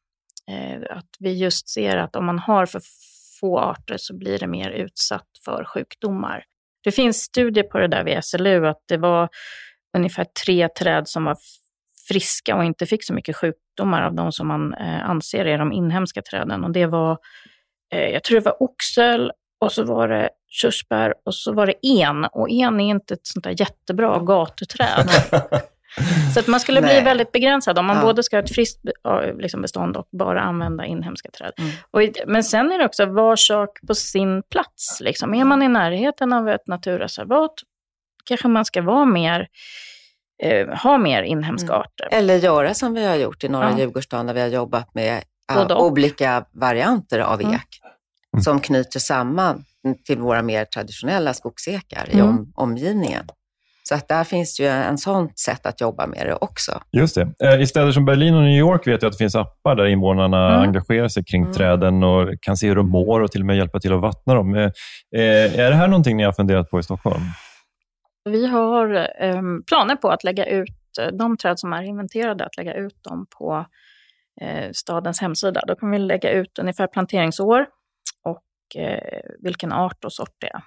[0.90, 2.82] Att vi just ser att om man har för
[3.40, 6.44] få arter så blir det mer utsatt för sjukdomar.
[6.84, 9.28] Det finns studier på det där vid SLU att det var
[9.96, 11.36] ungefär tre träd som var
[12.08, 16.22] friska och inte fick så mycket sjukdomar av de som man anser är de inhemska
[16.22, 16.64] träden.
[16.64, 17.18] Och det var,
[17.98, 22.24] jag tror det var oxel och så var det körsbär och så var det en.
[22.24, 25.08] Och en är inte ett sånt där jättebra gatuträd.
[26.34, 27.04] Så att man skulle bli Nej.
[27.04, 28.02] väldigt begränsad om man Ja.
[28.02, 28.80] både ska ha ett friskt
[29.38, 31.52] liksom bestånd och bara använda inhemska träd.
[31.58, 31.70] Mm.
[31.90, 35.00] Och, men sen är det också var sak på sin plats.
[35.00, 35.34] Liksom.
[35.34, 37.54] Är man i närheten av ett naturreservat
[38.24, 39.48] kanske man ska vara mer,
[40.42, 41.80] eh, ha mer inhemska Mm.
[41.80, 42.08] arter.
[42.10, 43.78] Eller göra som vi har gjort i norra Ja.
[43.78, 45.22] Djurgårdsstaden där vi har jobbat med
[45.70, 47.60] olika varianter av ek Mm.
[48.40, 49.64] Som knyter samman
[50.06, 52.28] till våra mer traditionella skogsekar i Mm.
[52.28, 53.24] om, omgivningen.
[53.88, 56.80] Så att där finns det ju en sånt sätt att jobba med det också.
[56.92, 57.28] Just det.
[57.44, 59.84] Eh, I städer som Berlin och New York vet jag att det finns appar där
[59.86, 60.60] invånarna Mm.
[60.60, 61.54] engagerar sig kring Mm.
[61.54, 64.34] träden och kan se hur de mår och till och med hjälpa till att vattna
[64.34, 64.54] dem.
[64.54, 64.62] Eh,
[65.16, 67.22] eh, Är det här någonting ni har funderat på i Stockholm?
[68.24, 70.68] Vi har eh, planer på att lägga ut
[71.12, 73.66] de träd som är inventerade, att lägga ut dem på
[74.72, 75.60] stadens hemsida.
[75.66, 77.66] Då kommer vi lägga ut ungefär planteringsår
[78.74, 78.98] och eh,
[79.42, 80.62] vilken art och sort det är.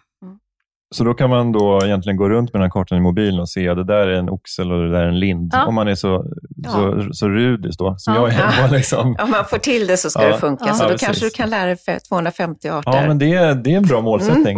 [0.96, 3.50] Så då kan man då egentligen gå runt med den här kartan i mobilen och
[3.50, 5.52] se att det där är en oxel och det där är en lind.
[5.54, 5.66] Ja.
[5.66, 6.26] Om man är så,
[6.68, 8.22] så, så rudis då, som Ja.
[8.22, 8.62] jag är.
[8.62, 8.68] Ja.
[8.72, 9.16] Liksom.
[9.24, 10.28] Om man får till det så ska Ja.
[10.32, 10.64] det funka.
[10.68, 10.74] Ja.
[10.74, 11.06] Så Ja, då precis.
[11.08, 12.92] kanske du kan lära dig för 250 arter.
[13.02, 14.58] Ja, men det, är- det är en bra målsättning.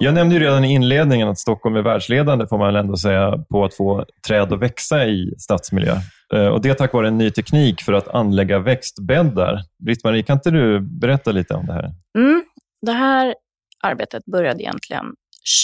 [0.00, 3.64] Jag nämnde ju redan i inledningen att Stockholm är världsledande, får man ändå säga, på
[3.64, 5.96] att få träd att växa i stadsmiljö.
[6.34, 9.60] Eh, och det är tack vare en ny teknik för att anlägga växtbäddar.
[9.84, 11.90] Britt-Marie, kan inte du berätta lite om det här?
[12.18, 12.44] Mm.
[12.86, 13.34] Det här
[13.82, 15.04] arbetet började egentligen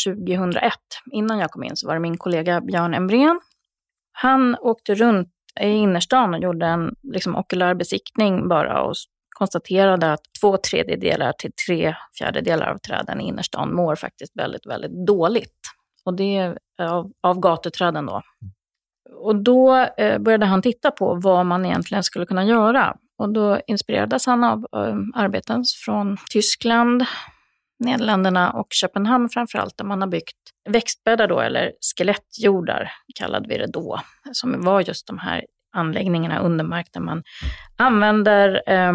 [0.07, 0.73] 2001.
[1.13, 3.41] Innan jag kom in så var det min kollega Björn Embrén.
[4.13, 5.29] Han åkte runt
[5.61, 8.95] i innerstan och gjorde en liksom, okulär besiktning bara och
[9.35, 15.07] konstaterade att två tredjedelar till tre fjärdedelar av träden i innerstan mår faktiskt väldigt, väldigt
[15.07, 15.61] dåligt.
[16.05, 18.23] Och det är av, av gatuträden då.
[19.21, 22.97] Och då eh, började han titta på vad man egentligen skulle kunna göra.
[23.19, 27.05] Och då inspirerades han av eh, arbeten från Tyskland,
[27.79, 30.37] Nederländerna och Köpenhamn framförallt, där man har byggt
[30.69, 34.01] växtbäddar då, eller skelettjordar kallade vi det då,
[34.33, 35.45] som var just de här
[35.77, 37.23] anläggningarna under mark där man
[37.77, 38.93] använder eh,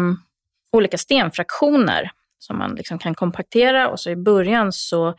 [0.72, 5.14] olika stenfraktioner som man liksom kan kompaktera och så i början så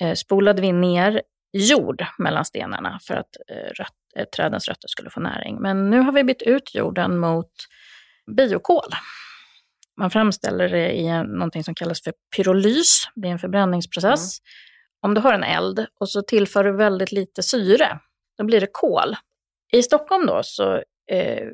[0.00, 5.10] eh, spolade vi ner jord mellan stenarna för att eh, röt, eh, trädens rötter skulle
[5.10, 5.56] få näring.
[5.60, 7.52] Men nu har vi bytt ut jorden mot
[8.36, 8.90] biokol.
[9.96, 13.02] Man framställer det i en, någonting som kallas för pyrolys.
[13.14, 14.40] Det är en förbränningsprocess.
[14.40, 14.48] Mm.
[15.00, 17.98] Om du har en eld och så tillför du väldigt lite syre,
[18.38, 19.16] då blir det kol.
[19.72, 20.74] I Stockholm då så
[21.10, 21.48] eh,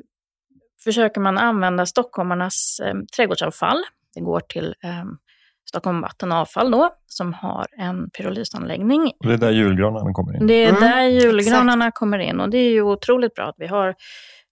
[0.85, 3.83] försöker man använda stockholmarnas eh, trädgårdsavfall.
[4.15, 5.03] Det går till eh,
[5.69, 9.11] Stockholm Vatten Avfall då, som har en pyrolysanläggning.
[9.19, 10.47] Och det är där julgranarna kommer in?
[10.47, 11.97] Det är mm, där julgranarna exakt.
[11.97, 13.95] kommer in och det är ju otroligt bra att vi har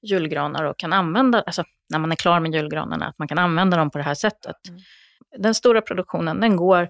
[0.01, 3.77] julgranar och kan använda, alltså när man är klar med julgranarna, att man kan använda
[3.77, 4.55] dem på det här sättet.
[4.69, 4.81] Mm.
[5.37, 6.89] Den stora produktionen den går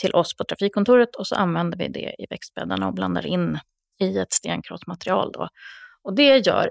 [0.00, 3.58] till oss på trafikkontoret och så använder vi det i växtbäddarna och blandar in
[4.00, 5.32] i ett stenkrossmaterial.
[5.32, 5.48] Då.
[6.02, 6.70] Och det gör,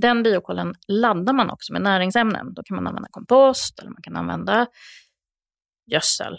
[0.00, 2.54] den biokolen laddar man också med näringsämnen.
[2.54, 4.66] Då kan man använda kompost eller man kan använda
[5.90, 6.38] gödsel.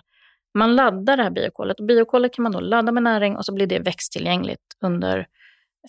[0.57, 3.53] Man laddar det här biokolet och biokolet kan man då ladda med näring och så
[3.53, 5.27] blir det växttillgängligt under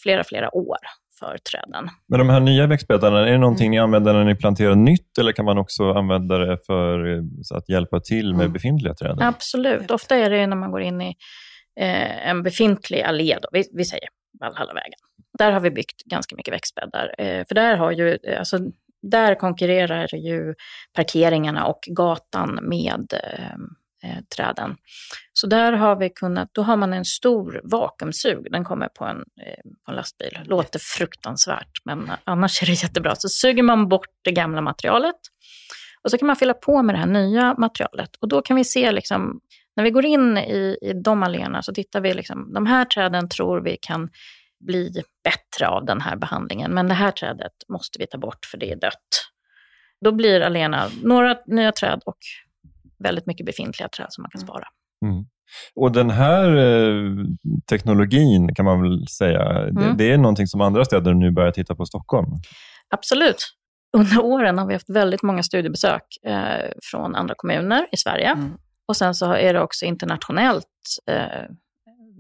[0.02, 0.78] flera, flera år
[1.18, 1.88] för träden.
[2.08, 3.70] Men de här nya växtbäddarna, är det någonting mm.
[3.70, 7.22] ni använder när ni planterar nytt eller kan man också använda det för eh,
[7.54, 8.52] att hjälpa till med mm.
[8.52, 9.18] befintliga träd?
[9.20, 11.16] Absolut, ofta är det när man går in i
[11.80, 13.48] eh, en befintlig allé, då.
[13.52, 14.08] Vi, vi säger
[14.40, 14.98] Valhallavägen.
[15.38, 18.58] Där har vi byggt ganska mycket växtbäddar, eh, för där har ju, eh, alltså,
[19.02, 20.54] där konkurrerar ju
[20.92, 23.52] parkeringarna och gatan med eh,
[24.10, 24.76] eh, träden.
[25.32, 29.16] Så där har vi kunnat, då har man en stor vakuumsug, den kommer på en,
[29.16, 30.38] eh, på en lastbil.
[30.44, 33.14] Låter fruktansvärt, men annars är det jättebra.
[33.16, 35.16] Så suger man bort det gamla materialet
[36.02, 38.16] och så kan man fylla på med det här nya materialet.
[38.20, 39.40] Och då kan vi se, liksom,
[39.80, 43.28] när vi går in i, i de alléerna så tittar vi, liksom, de här träden
[43.28, 44.08] tror vi kan
[44.66, 48.58] bli bättre av den här behandlingen, men det här trädet måste vi ta bort för
[48.58, 49.08] det är dött.
[50.04, 52.18] Då blir alléerna några nya träd och
[53.04, 54.46] väldigt mycket befintliga träd som man kan mm.
[54.46, 54.64] spara.
[55.04, 55.24] Mm.
[55.74, 57.24] Och den här eh,
[57.70, 59.74] teknologin kan man väl säga, mm.
[59.74, 62.28] det, det, är någonting som andra städer nu börjar titta på Stockholm?
[62.88, 63.56] Absolut.
[63.96, 68.28] Under åren har vi haft väldigt många studiebesök eh, från andra kommuner i Sverige.
[68.28, 68.50] Mm.
[68.90, 71.44] Och sen så är det också internationellt eh,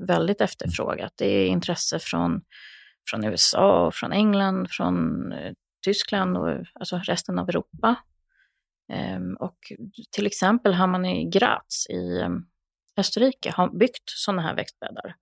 [0.06, 1.12] väldigt efterfrågat.
[1.16, 2.42] Det är intresse från,
[3.10, 5.52] från USA, och från England, från eh,
[5.84, 7.96] Tyskland och alltså resten av Europa.
[8.92, 9.58] Ehm, och
[10.10, 12.30] till exempel har man i Graz i eh,
[12.96, 15.14] Österrike har byggt sådana här växtbäddar.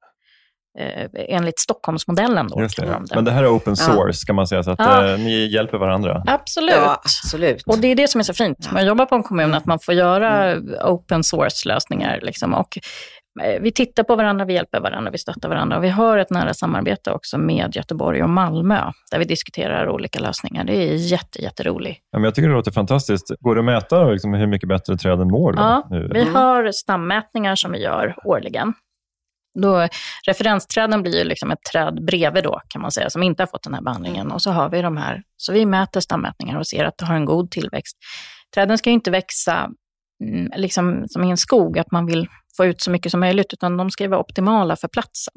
[0.79, 2.49] Eh, enligt Stockholmsmodellen.
[2.49, 2.69] Då, det.
[2.77, 4.27] De Men det här är open source, ja.
[4.27, 5.13] kan man säga, så att ja.
[5.13, 6.23] eh, ni hjälper varandra?
[6.27, 6.75] Absolut.
[6.75, 7.63] Ja, absolut.
[7.67, 9.67] Och det är det som är så fint med att jobba på en kommun, att
[9.67, 10.75] man får göra mm.
[10.85, 12.21] open source-lösningar.
[12.23, 12.55] Liksom.
[12.55, 12.79] Och
[13.41, 15.77] Eh, vi tittar på varandra, vi hjälper varandra, vi stöttar varandra.
[15.77, 20.21] Och vi har ett nära samarbete också med Göteborg och Malmö, där vi diskuterar olika
[20.21, 20.65] lösningar.
[20.65, 22.01] Det är jätte, jätteroligt.
[22.11, 23.31] Ja, men jag tycker det låter fantastiskt.
[23.41, 25.53] Går det att mäta liksom hur mycket bättre träden mår?
[25.53, 26.11] Då, ja, nu?
[26.15, 28.75] vi har stammätningar som vi gör årligen.
[29.55, 29.89] Då,
[30.27, 33.63] referensträden blir ju liksom ett träd bredvid då, kan man säga, som inte har fått
[33.63, 34.33] den här behandlingen.
[34.33, 37.15] Och så har vi de här, så vi mäter stammätningar och ser att det har
[37.15, 37.97] en god tillväxt.
[38.55, 39.71] Träden ska ju inte växa
[40.25, 43.53] mm, liksom som i en skog, att man vill få ut så mycket som möjligt,
[43.53, 45.35] utan de ska vara optimala för platsen.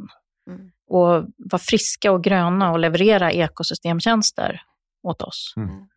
[0.50, 0.62] Mm.
[0.90, 4.62] Och vara friska och gröna och leverera ekosystemtjänster
[5.08, 5.54] åt oss.
[5.58, 5.70] Mm.
[5.70, 5.88] mm.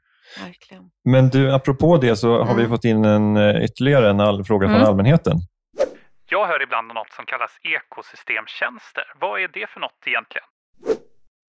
[0.44, 0.82] Verkligen.
[1.04, 2.70] Men du, apropå det så har vi mm.
[2.70, 4.88] fått in en, eh, ytterligare en all, fråga från mm.
[4.88, 5.36] allmänheten.
[6.30, 9.04] Jag hör ibland om något som kallas ekosystemtjänster.
[9.20, 10.46] Vad är det för något egentligen?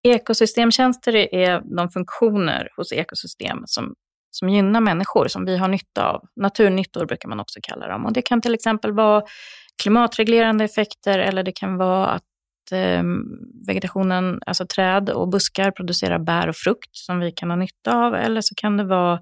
[0.03, 3.95] Ekosystemtjänster är de funktioner hos ekosystem som
[4.35, 6.21] som gynnar människor, som vi har nytta av.
[6.35, 8.05] Naturnyttor brukar man också kalla dem.
[8.05, 9.23] Och det kan till exempel vara
[9.81, 12.23] klimatreglerande effekter eller det kan vara att
[12.71, 13.03] eh,
[13.67, 18.15] vegetationen, alltså träd och buskar producerar bär och frukt som vi kan ha nytta av.
[18.15, 19.19] Eller så kan det vara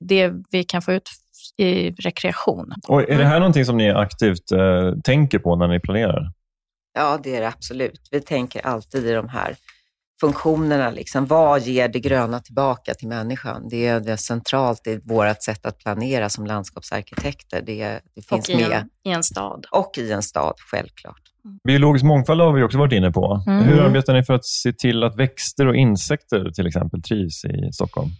[0.00, 1.10] det vi kan få ut
[1.58, 2.72] i rekreation.
[2.88, 6.32] Och är det här någonting som ni aktivt eh, tänker på när ni planerar?
[6.94, 8.08] Ja, det är det absolut.
[8.10, 9.56] Vi tänker alltid i de här
[10.20, 10.90] funktionerna.
[10.90, 11.26] Liksom.
[11.26, 13.68] Vad ger det gröna tillbaka till människan?
[13.68, 17.62] Det är, det är centralt i vårt sätt att planera som landskapsarkitekter.
[17.62, 18.72] Det, det finns och i med.
[18.72, 19.66] En, i en stad.
[19.70, 21.20] Och i en stad, självklart.
[21.44, 21.58] Mm.
[21.64, 23.44] Biologisk mångfald har vi också varit inne på.
[23.46, 23.64] Mm.
[23.64, 27.72] Hur arbetar ni för att se till att växter och insekter till exempel trivs i
[27.72, 28.10] Stockholm?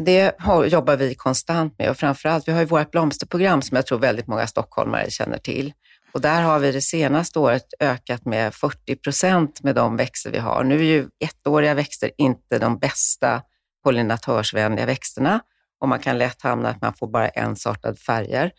[0.00, 0.32] Det
[0.66, 4.26] jobbar vi konstant med och framförallt, vi har ju vårt blomsterprogram som jag tror väldigt
[4.26, 5.72] många stockholmare känner till.
[6.12, 10.38] Och där har vi det senaste året ökat med 40 procent med de växter vi
[10.38, 10.64] har.
[10.64, 13.42] Nu är ju ettåriga växter inte de bästa
[13.84, 15.40] pollinatörsvänliga växterna
[15.80, 18.52] och man kan lätt hamna att man får bara ensartade färger.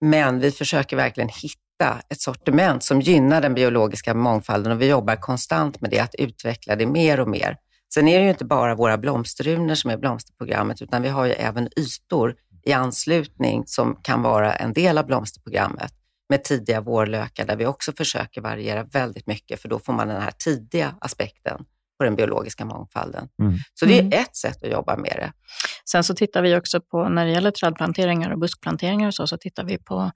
[0.00, 5.16] Men vi försöker verkligen hitta ett sortiment som gynnar den biologiska mångfalden och vi jobbar
[5.16, 7.56] konstant med det, att utveckla det mer och mer.
[7.94, 11.32] Sen är det ju inte bara våra blomsterrunor som är blomsterprogrammet, utan vi har ju
[11.32, 15.92] även ytor i anslutning som kan vara en del av blomsterprogrammet
[16.28, 20.22] med tidiga vårlökar där vi också försöker variera väldigt mycket för då får man den
[20.22, 21.64] här tidiga aspekten
[21.98, 23.28] på den biologiska mångfalden.
[23.42, 23.58] Mm.
[23.74, 24.20] Så det är mm.
[24.20, 25.32] ett sätt att jobba med det.
[25.90, 29.36] Sen så tittar vi också på, när det gäller trädplanteringar och buskplanteringar och så, så
[29.36, 30.10] tittar vi på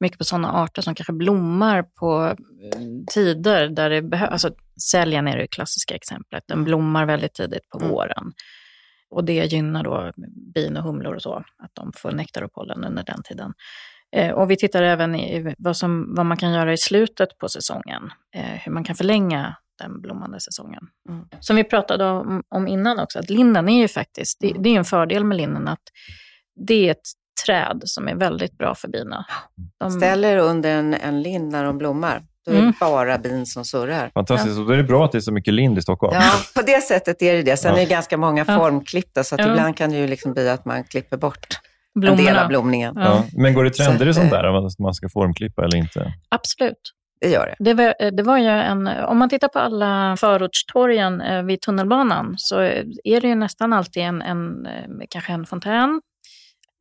[0.00, 2.80] mycket på sådana arter som kanske blommar på eh,
[3.14, 4.30] tider där det behövs.
[4.30, 4.54] Alltså,
[4.90, 6.44] säljan är det klassiska exemplet.
[6.48, 7.90] Den blommar väldigt tidigt på mm.
[7.90, 8.32] våren.
[9.10, 10.12] Och det gynnar då
[10.54, 13.52] bin och humlor och så, att de får nektar och pollen under den tiden.
[14.16, 17.48] Eh, och vi tittar även i vad, som, vad man kan göra i slutet på
[17.48, 20.88] säsongen, eh, hur man kan förlänga den blommande säsongen.
[21.08, 21.24] Mm.
[21.40, 24.78] Som vi pratade om, om, innan också, att linden är ju faktiskt, det, det är
[24.78, 25.82] en fördel med linden att
[26.66, 27.08] det är ett
[27.46, 29.24] träd som är väldigt bra för bina.
[29.80, 29.90] De...
[29.90, 32.22] Ställer under en, en lind när de blommar.
[32.44, 32.74] Då är det mm.
[32.80, 34.10] bara bin som surrar.
[34.14, 34.54] Fantastiskt.
[34.54, 34.60] Ja.
[34.60, 36.14] Och då är det bra att det är så mycket lind i Stockholm.
[36.14, 37.56] Ja, på det sättet är det det.
[37.56, 37.76] Sen ja.
[37.76, 39.50] är det ganska många formklippta, så att ja.
[39.50, 41.46] ibland kan det ju liksom bli att man klipper bort
[41.94, 42.20] Blommorna.
[42.20, 42.94] en del av blomningen.
[42.96, 43.24] Ja.
[43.32, 46.12] Men går det trender i sånt där, att man ska formklippa eller inte?
[46.28, 46.92] Absolut.
[47.20, 47.64] Det gör det.
[47.64, 52.34] Det var, det var ju en, om man tittar på alla förortstorgen eh, vid tunnelbanan
[52.38, 52.60] så
[53.04, 56.00] är det ju nästan alltid en, en eh, kanske en fontän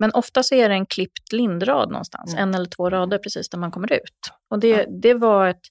[0.04, 2.44] men ofta så är det en klippt lindrad någonstans, mm.
[2.44, 4.20] en eller två rader precis där man kommer ut.
[4.52, 4.86] Och det, ja.
[5.02, 5.62] det var ett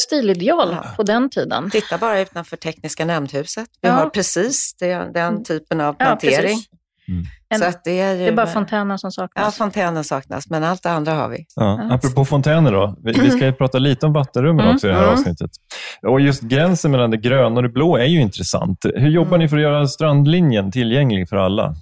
[0.00, 0.84] stilideal ja.
[0.96, 1.70] på den tiden.
[1.70, 3.68] Titta bara utanför Tekniska nämndhuset.
[3.80, 3.94] Vi ja.
[3.94, 5.44] har precis det, den mm.
[5.44, 6.58] typen av plantering.
[7.08, 7.24] Mm.
[7.58, 9.44] Så att det, är ju, det är bara fontänen som saknas.
[9.44, 11.46] Ja, fontänen saknas, men allt det andra har vi.
[11.56, 11.88] Ja.
[11.90, 14.74] Apropå fontäner då, vi, vi ska prata lite om vattenrummen mm.
[14.74, 15.14] också i det här mm.
[15.14, 15.50] avsnittet.
[16.02, 18.78] Och just gränsen mellan det gröna och det blå är ju intressant.
[18.94, 19.40] Hur jobbar mm.
[19.40, 21.74] ni för att göra strandlinjen tillgänglig för alla?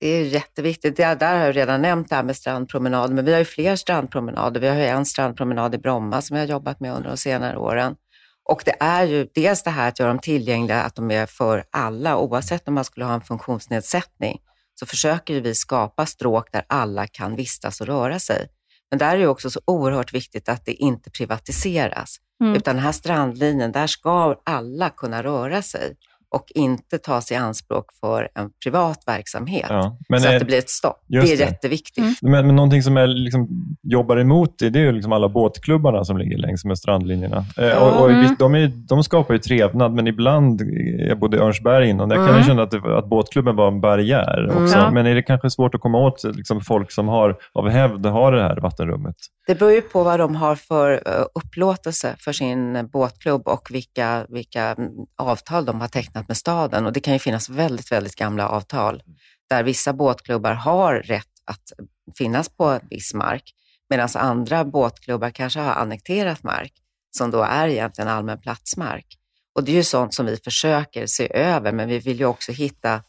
[0.00, 0.96] Det är jätteviktigt.
[0.96, 3.76] Det där har jag redan nämnt det här med strandpromenader, men vi har ju fler
[3.76, 4.60] strandpromenader.
[4.60, 7.56] Vi har ju en strandpromenad i Bromma som vi har jobbat med under de senare
[7.56, 7.96] åren.
[8.44, 11.64] Och det är ju dels det här att göra dem tillgängliga, att de är för
[11.70, 14.38] alla, oavsett om man skulle ha en funktionsnedsättning,
[14.74, 18.48] så försöker vi skapa stråk där alla kan vistas och röra sig.
[18.90, 22.54] Men där är det också så oerhört viktigt att det inte privatiseras, mm.
[22.54, 25.96] utan den här strandlinjen, där ska alla kunna röra sig
[26.34, 29.66] och inte tas i anspråk för en privat verksamhet.
[29.68, 31.04] Ja, så är, att det blir ett stopp.
[31.06, 31.34] Det är det.
[31.34, 31.98] jätteviktigt.
[31.98, 32.14] Mm.
[32.32, 33.48] Men, men någonting som är, liksom,
[33.82, 37.44] jobbar emot det, det är liksom alla båtklubbarna som ligger längs med strandlinjerna.
[37.56, 37.80] Ja.
[37.80, 38.36] och, och mm.
[38.38, 40.62] de, är, de skapar ju trevnad, men ibland,
[41.08, 42.28] jag bodde i Örnsberg innan, där mm.
[42.28, 44.78] kan jag känna att, det, att båtklubben var en barriär också.
[44.78, 44.90] Ja.
[44.90, 48.32] Men är det kanske svårt att komma åt liksom, folk som har, av hävd har
[48.32, 49.16] det här vattenrummet?
[49.46, 54.26] Det beror ju på vad de har för eh, upplåtelse för sin båtklubb och vilka,
[54.28, 56.86] vilka mm, avtal de har tecknat med staden.
[56.86, 59.02] Och det kan ju finnas väldigt, väldigt gamla avtal
[59.50, 61.72] där vissa båtklubbar har rätt att
[62.18, 63.54] finnas på viss mark,
[63.90, 66.72] medan andra båtklubbar kanske har annekterat mark
[67.16, 69.06] som då är egentligen allmän platsmark.
[69.54, 72.52] Och det är ju sånt som vi försöker se över, men vi vill ju också
[72.52, 73.02] hitta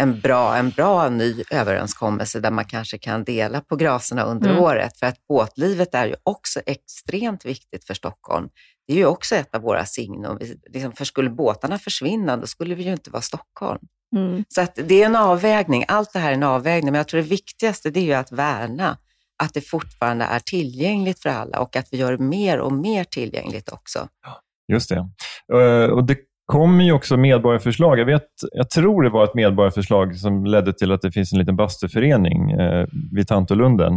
[0.00, 4.62] en bra, en bra ny överenskommelse där man kanske kan dela på graserna under mm.
[4.62, 4.98] året.
[4.98, 8.48] För att båtlivet är ju också extremt viktigt för Stockholm.
[8.86, 10.38] Det är ju också ett av våra signum.
[10.66, 13.80] Liksom, för skulle båtarna försvinna, då skulle vi ju inte vara Stockholm.
[14.16, 14.44] Mm.
[14.48, 15.84] Så att det är en avvägning.
[15.88, 18.32] Allt det här är en avvägning, men jag tror det viktigaste det är ju att
[18.32, 18.98] värna
[19.42, 23.68] att det fortfarande är tillgängligt för alla och att vi gör mer och mer tillgängligt
[23.72, 24.08] också.
[24.72, 25.08] Just det.
[25.52, 26.16] Eh, och det
[26.52, 27.98] kommer ju också medborgarförslag.
[27.98, 31.38] Jag, vet, jag tror det var ett medborgarförslag som ledde till att det finns en
[31.38, 33.92] liten bastuförening eh, vid Tantolunden.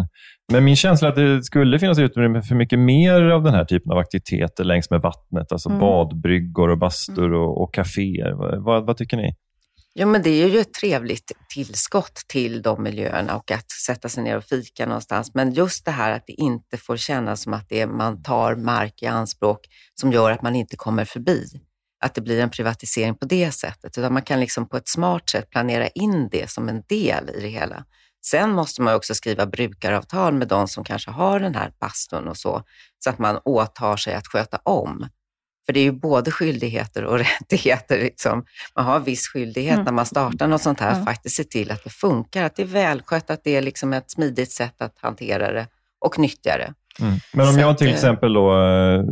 [0.52, 3.66] Men min känsla är att det skulle finnas utrymme för mycket mer av den här
[3.66, 5.52] typen av aktiviteter längs med vattnet.
[5.52, 5.80] Alltså mm.
[5.80, 8.62] badbryggor, och bastur och, och kaféer.
[8.64, 9.36] Vad, vad tycker ni?
[9.96, 14.24] Jo, men det är ju ett trevligt tillskott till de miljöerna och att sätta sig
[14.24, 15.32] ner och fika någonstans.
[15.34, 18.56] Men just det här att det inte får kännas som att det är, man tar
[18.56, 19.60] mark i anspråk
[20.02, 21.46] som gör att man inte kommer förbi
[22.02, 25.30] att det blir en privatisering på det sättet, utan man kan liksom på ett smart
[25.30, 27.86] sätt planera in det som en del i det hela.
[28.26, 32.38] Sen måste man också skriva brukaravtal med de som kanske har den här bastun och
[32.38, 32.64] så,
[33.04, 35.10] så att man åtar sig att sköta om.
[35.66, 37.98] För det är ju både skyldigheter och rättigheter.
[37.98, 38.46] Liksom.
[38.76, 39.86] Man har viss skyldighet mm.
[39.86, 41.06] när man startar något sånt här, mm.
[41.06, 44.12] faktiskt se till att det funkar, att det är välskött, att det är liksom ett
[44.12, 45.68] smidigt sätt att hantera det
[46.00, 46.74] och nyttja det.
[47.00, 47.20] Mm.
[47.34, 49.04] Men om Så jag att, till eh, exempel då, eh,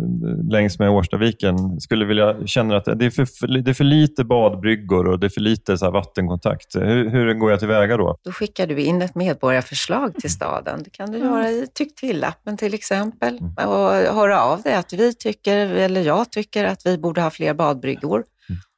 [0.51, 5.07] längs med Årstaviken skulle vilja känna att det är för, det är för lite badbryggor
[5.07, 6.75] och det är för lite så här vattenkontakt.
[6.75, 8.17] Hur, hur går jag tillväga då?
[8.23, 10.83] Då skickar du in ett medborgarförslag till staden.
[10.83, 13.39] Det kan du göra i tyck till-appen till exempel.
[13.57, 17.53] Och höra av dig att vi tycker, eller jag tycker att vi borde ha fler
[17.53, 18.23] badbryggor.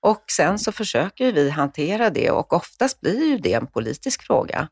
[0.01, 4.67] Och sen så försöker vi hantera det och oftast blir ju det en politisk fråga.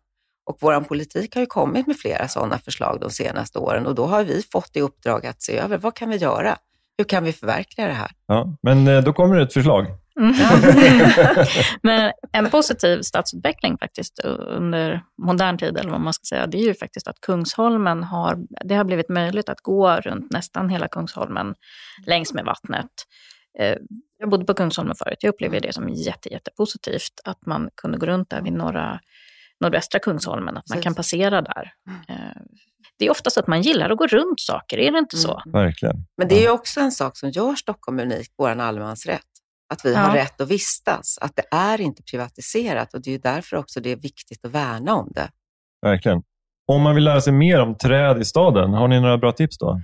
[0.50, 4.06] Och vår politik har ju kommit med flera sådana förslag de senaste åren och då
[4.06, 6.58] har vi fått i uppdrag att se över vad kan vi göra?
[6.98, 8.12] Hur kan vi förverkliga det här?
[8.28, 9.86] Ja, men eh, då kommer det ett förslag.
[10.20, 10.36] Mm.
[11.82, 16.66] Men en positiv stadsutveckling faktiskt under modern tid, eller vad man ska säga, det är
[16.66, 21.56] ju faktiskt att Kungsholmen har, det har blivit möjligt att gå runt nästan hela Kungsholmen
[22.06, 22.92] längs med vattnet.
[23.60, 23.76] Eh,
[24.18, 28.06] Jag bodde på Kungsholmen förut, jag upplevde det som jätte, jättepositivt att man kunde gå
[28.06, 29.00] runt där vid norra,
[29.60, 30.84] nordvästra Kungsholmen, att man Precis.
[30.84, 31.72] kan passera där.
[32.10, 32.16] Eh,
[33.00, 35.42] Det är oftast att man gillar att gå runt saker, är det inte så?
[35.46, 35.96] Verkligen.
[36.18, 39.22] Men det är ju också en sak som gör Stockholm unikt, vår allemansrätt.
[39.74, 40.24] Att vi har Ja.
[40.24, 43.92] rätt att vistas, att det är inte privatiserat och det är ju därför också det
[43.92, 45.30] är viktigt att värna om det.
[45.82, 46.22] Verkligen.
[46.68, 49.58] Om man vill lära sig mer om träd i staden, har ni några bra tips
[49.58, 49.82] då?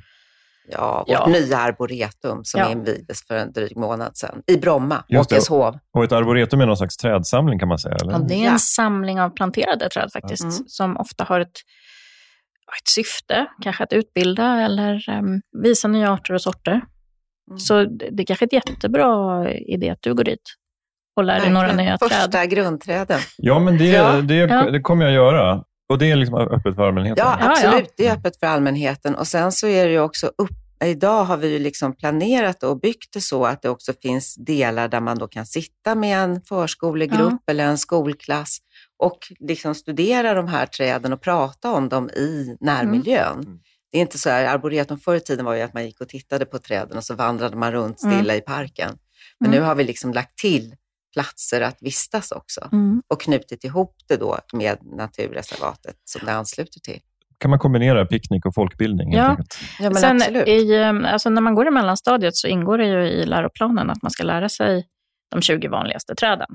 [0.72, 1.28] Ja, vårt Ja.
[1.28, 2.72] nya arboretum som Ja.
[2.72, 5.04] invigdes för en dryg månad sedan i Bromma.
[5.10, 5.80] Åkeshov.
[5.94, 7.96] Och ett arboretum är någon slags trädsamling kan man säga?
[7.96, 8.12] Eller?
[8.12, 8.52] Ja, det är Ja.
[8.52, 10.56] en samling av planterade träd faktiskt, Mm.
[10.68, 11.48] som ofta har ett,
[12.82, 16.72] ett syfte, kanske att utbilda eller em, visa nya arter och sorter.
[16.72, 17.60] Mm.
[17.60, 20.42] Så det, det är kanske är ett jättebra idé att du går dit
[21.16, 22.50] och lär dig några nya Första träd.
[22.50, 23.20] grundträden.
[23.38, 24.12] Ja, men det, Ja.
[24.22, 25.64] det, det kommer jag göra.
[25.90, 27.26] Och det är liksom öppet för allmänheten?
[27.28, 27.86] Ja, Ja, absolut.
[27.88, 27.94] ja.
[27.98, 29.16] Det är öppet för allmänheten.
[29.16, 30.50] Och sen så är det ju också upp
[30.86, 34.88] Idag har vi ju liksom planerat och byggt det så att det också finns delar
[34.88, 38.58] där man då kan sitta med en förskolegrupp eller en skolklass
[38.98, 43.40] och liksom studera de här träden och prata om dem i närmiljön.
[43.40, 43.60] Mm.
[43.92, 46.10] Det är inte så här, arboretum förr i tiden var ju att man gick och
[46.10, 48.38] tittade på träden och så vandrade man runt stilla Mm.
[48.38, 48.98] i parken.
[49.40, 49.60] Men Mm.
[49.60, 50.76] nu har vi liksom lagt till
[51.16, 53.02] platser att vistas också Mm.
[53.08, 57.00] och knutit ihop det då med naturreservatet som det ansluter till.
[57.38, 59.14] Kan man kombinera picknick och folkbildning?
[59.14, 59.38] Ja.
[59.80, 60.48] Ja, men Sen absolut.
[60.48, 64.02] i, em, alltså när man går i mellanstadiet så ingår det ju i läroplanen att
[64.02, 64.88] man ska lära sig
[65.32, 66.48] de 20 vanligaste träden.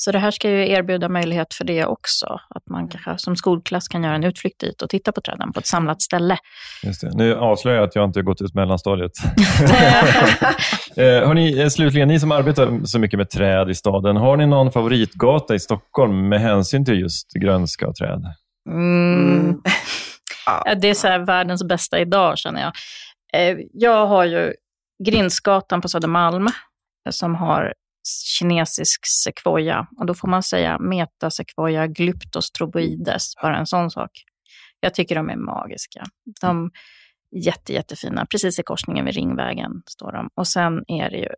[0.00, 2.40] Så det här ska ju erbjuda möjlighet för det också.
[2.48, 5.60] Att man kanske som skolklass kan göra en utflykt dit och titta på träden på
[5.60, 6.38] ett samlat ställe.
[6.82, 7.10] Just det.
[7.14, 9.12] Nu avslöjar jag att jag inte har gått ut mellanstadiet.
[10.96, 14.46] eh, hörni, eh, slutligen, ni som arbetar så mycket med träd i staden, har ni
[14.46, 18.24] någon favoritgata i Stockholm med hänsyn till just grönska och träd?
[18.70, 19.38] Mm.
[19.40, 19.60] Mm.
[20.80, 22.72] Det är så här världens bästa idag känner jag.
[23.32, 24.54] Eh, Jag har ju
[25.04, 26.46] Grindsgatan på Södermalm
[27.10, 27.74] som har
[28.38, 29.86] kinesisk sekvoja.
[29.98, 34.10] Och då får man säga metasekvoja glyptos troboides, bara en sån sak.
[34.80, 36.04] Jag tycker de är magiska.
[36.40, 36.70] De
[37.30, 38.26] är jätte, jättefina.
[38.26, 40.28] Precis i korsningen vid Ringvägen står de.
[40.34, 41.30] Och sen är det ju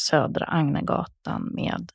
[0.00, 1.90] Södra Agnegatan med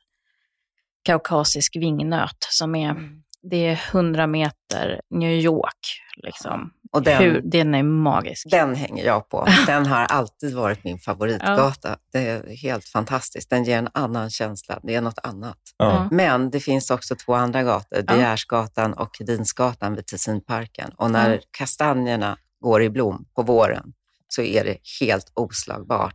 [1.04, 2.96] kaukasisk vingnöt som är,
[3.42, 6.02] det är 100 meter New York.
[6.16, 6.70] Liksom.
[6.92, 8.50] Och den, Hur, den är magisk.
[8.50, 9.46] den hänger jag på.
[9.66, 11.96] Den har alltid varit min favoritgata.
[12.12, 13.50] Det är helt fantastiskt.
[13.50, 14.80] Den ger en annan känsla.
[14.82, 15.58] Det är något annat.
[15.76, 16.08] Ja.
[16.10, 18.04] Men det finns också två andra gator.
[18.08, 18.36] Ja.
[18.76, 20.90] De och Dinsgatan vid Tessinparken.
[20.96, 21.40] Och när Ja.
[21.50, 23.92] kastanjerna går i blom på våren
[24.28, 26.14] så är det helt oslagbart.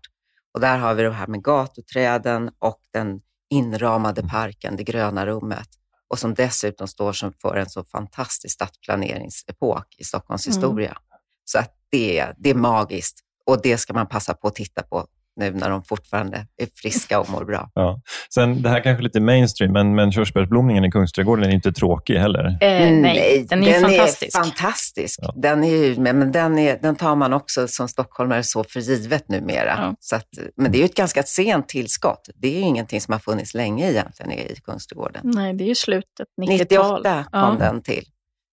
[0.53, 3.19] Och där har vi det här med gatuträden och den
[3.49, 5.67] inramade parken, det gröna rummet.
[6.11, 10.55] Och som dessutom står som för en så fantastisk stadsplaneringsepok i Stockholms Mm.
[10.55, 10.97] historia.
[11.45, 15.07] Så att det, det är magiskt och det ska man passa på att titta på
[15.35, 17.69] nu när de fortfarande är friska och mår bra.
[17.75, 18.01] Ja.
[18.33, 22.15] Sen, det här kanske är lite mainstream, men, men körsbärsblomningen i Kungsträdgården är inte tråkig
[22.15, 22.45] heller.
[22.45, 24.37] Eh, nej, den är ju fantastisk.
[24.37, 25.19] fantastisk.
[25.21, 25.33] Ja.
[25.37, 29.29] Den, är ju, men den, är, den tar man också som stockholmare så för givet
[29.29, 29.73] numera.
[29.77, 29.95] Ja.
[29.99, 32.29] Så att, men det är ju ett ganska sent tillskott.
[32.35, 35.21] Det är ju ingenting som har funnits länge egentligen i Kungsträdgården.
[35.23, 36.57] nej, det är ju slutet 90-tal.
[36.57, 37.55] 98 kom Ja.
[37.59, 38.03] den till.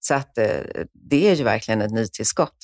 [0.01, 0.47] Så att, eh,
[1.11, 2.57] det är ju verkligen ett nytillskott.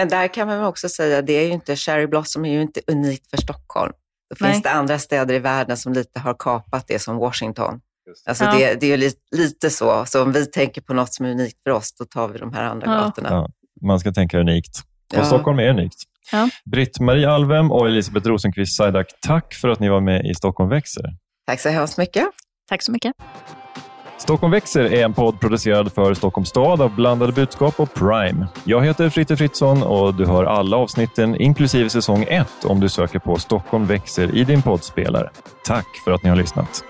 [0.00, 2.80] Men där kan man också säga, det är ju inte, Cherry Blossom är ju inte
[2.86, 3.92] unikt för Stockholm.
[4.30, 4.60] Då finns Nej.
[4.62, 7.80] det andra städer i världen som lite har kapat det, som Washington.
[8.26, 8.52] Alltså Ja.
[8.52, 10.04] det, det är ju lite, lite så.
[10.06, 12.52] Så om vi tänker på något som är unikt för oss, då tar vi de
[12.52, 13.00] här andra Ja.
[13.00, 13.28] gatorna.
[13.30, 13.48] Ja.
[13.86, 14.78] Man ska tänka unikt.
[15.12, 15.24] Och Ja.
[15.24, 15.98] Stockholm är unikt.
[16.32, 16.48] Ja.
[16.64, 21.04] Britt-Marie Alvem och Elisabeth Rosenqvist Sajdak, tack för att ni var med i Stockholm växer.
[21.46, 22.26] Tack så hemskt mycket.
[22.68, 23.12] Tack så mycket.
[24.20, 28.46] Stockholm växer är en podd producerad för Stockholms stad av Blandade budskap och Prime.
[28.64, 33.18] Jag heter Fritte Fritzson och du hör alla avsnitten, inklusive säsong 1, om du söker
[33.18, 35.30] på Stockholm växer i din poddspelare.
[35.64, 36.84] Tack för att ni har lyssnat.